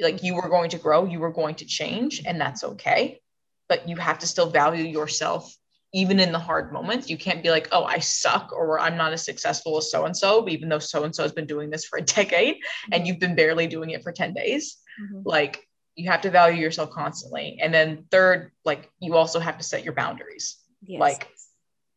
[0.00, 3.20] Like you were going to grow, you were going to change, and that's okay.
[3.68, 5.54] But you have to still value yourself
[5.94, 7.08] even in the hard moments.
[7.08, 10.16] You can't be like, oh, I suck or I'm not as successful as so and
[10.16, 12.56] so, even though so and so has been doing this for a decade
[12.90, 14.78] and you've been barely doing it for 10 days.
[15.00, 15.20] Mm-hmm.
[15.24, 17.58] Like you have to value yourself constantly.
[17.60, 20.56] And then third, like you also have to set your boundaries.
[20.82, 21.00] Yes.
[21.00, 21.28] Like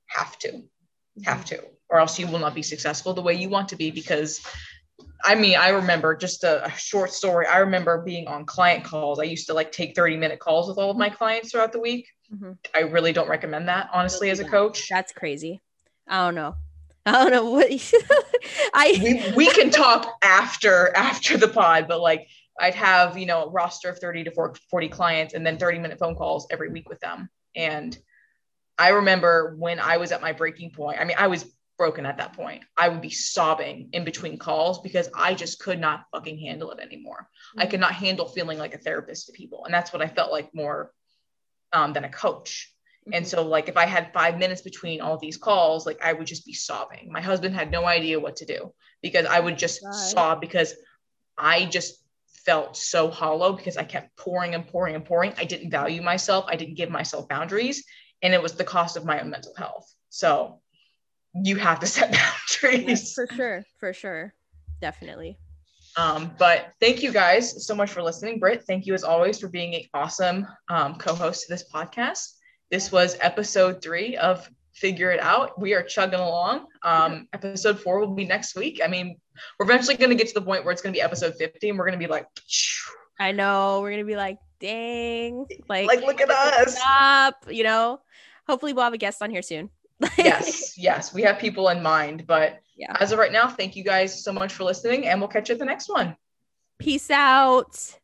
[0.08, 0.64] have to
[1.24, 3.92] have to, or else you will not be successful the way you want to be.
[3.92, 4.46] Because
[5.24, 7.48] I mean, I remember just a, a, short story.
[7.48, 9.20] I remember being on client calls.
[9.20, 11.80] I used to like take 30 minute calls with all of my clients throughout the
[11.80, 12.08] week.
[12.34, 12.52] Mm-hmm.
[12.74, 14.88] I really don't recommend that, honestly, as a coach.
[14.90, 15.62] That's crazy.
[16.08, 16.56] I don't know.
[17.06, 17.68] I don't know what
[18.74, 22.28] I we, we can talk after after the pod, but like
[22.60, 26.00] I'd have, you know, a roster of 30 to 40 clients and then 30 minute
[26.00, 27.30] phone calls every week with them.
[27.56, 27.98] And
[28.78, 31.00] I remember when I was at my breaking point.
[31.00, 31.46] I mean, I was
[31.78, 32.64] broken at that point.
[32.78, 36.80] I would be sobbing in between calls because I just could not fucking handle it
[36.80, 37.28] anymore.
[37.52, 37.62] Mm-hmm.
[37.62, 39.66] I could not handle feeling like a therapist to people.
[39.66, 40.92] And that's what I felt like more
[41.74, 42.74] um, than a coach.
[43.02, 43.18] Mm-hmm.
[43.18, 46.28] And so, like, if I had five minutes between all these calls, like, I would
[46.28, 47.12] just be sobbing.
[47.12, 49.94] My husband had no idea what to do because I would just God.
[49.94, 50.74] sob because
[51.38, 52.05] I just
[52.46, 55.34] felt so hollow because I kept pouring and pouring and pouring.
[55.38, 56.46] I didn't value myself.
[56.48, 57.84] I didn't give myself boundaries
[58.22, 59.92] and it was the cost of my own mental health.
[60.10, 60.62] So
[61.34, 62.88] you have to set boundaries.
[62.88, 63.64] Yes, for sure.
[63.80, 64.34] For sure.
[64.82, 65.38] Definitely.
[65.98, 68.40] Um, but thank you guys so much for listening.
[68.40, 72.34] Britt, thank you as always for being an awesome um, co host to this podcast.
[72.70, 75.60] This was episode three of Figure It Out.
[75.60, 76.66] We are chugging along.
[76.84, 78.82] Um, episode four will be next week.
[78.84, 79.18] I mean,
[79.60, 81.70] we're eventually going to get to the point where it's going to be episode 50
[81.70, 82.28] and we're going to be like,
[83.20, 86.78] I know, we're going to be like, dang, like, like look at us.
[86.78, 88.00] Stop, you know?
[88.48, 89.70] hopefully we'll have a guest on here soon.
[90.18, 92.28] yes, yes, we have people in mind.
[92.28, 92.96] But yeah.
[93.00, 95.54] as of right now, thank you guys so much for listening, and we'll catch you
[95.54, 96.16] at the next one.
[96.80, 97.98] Peace out.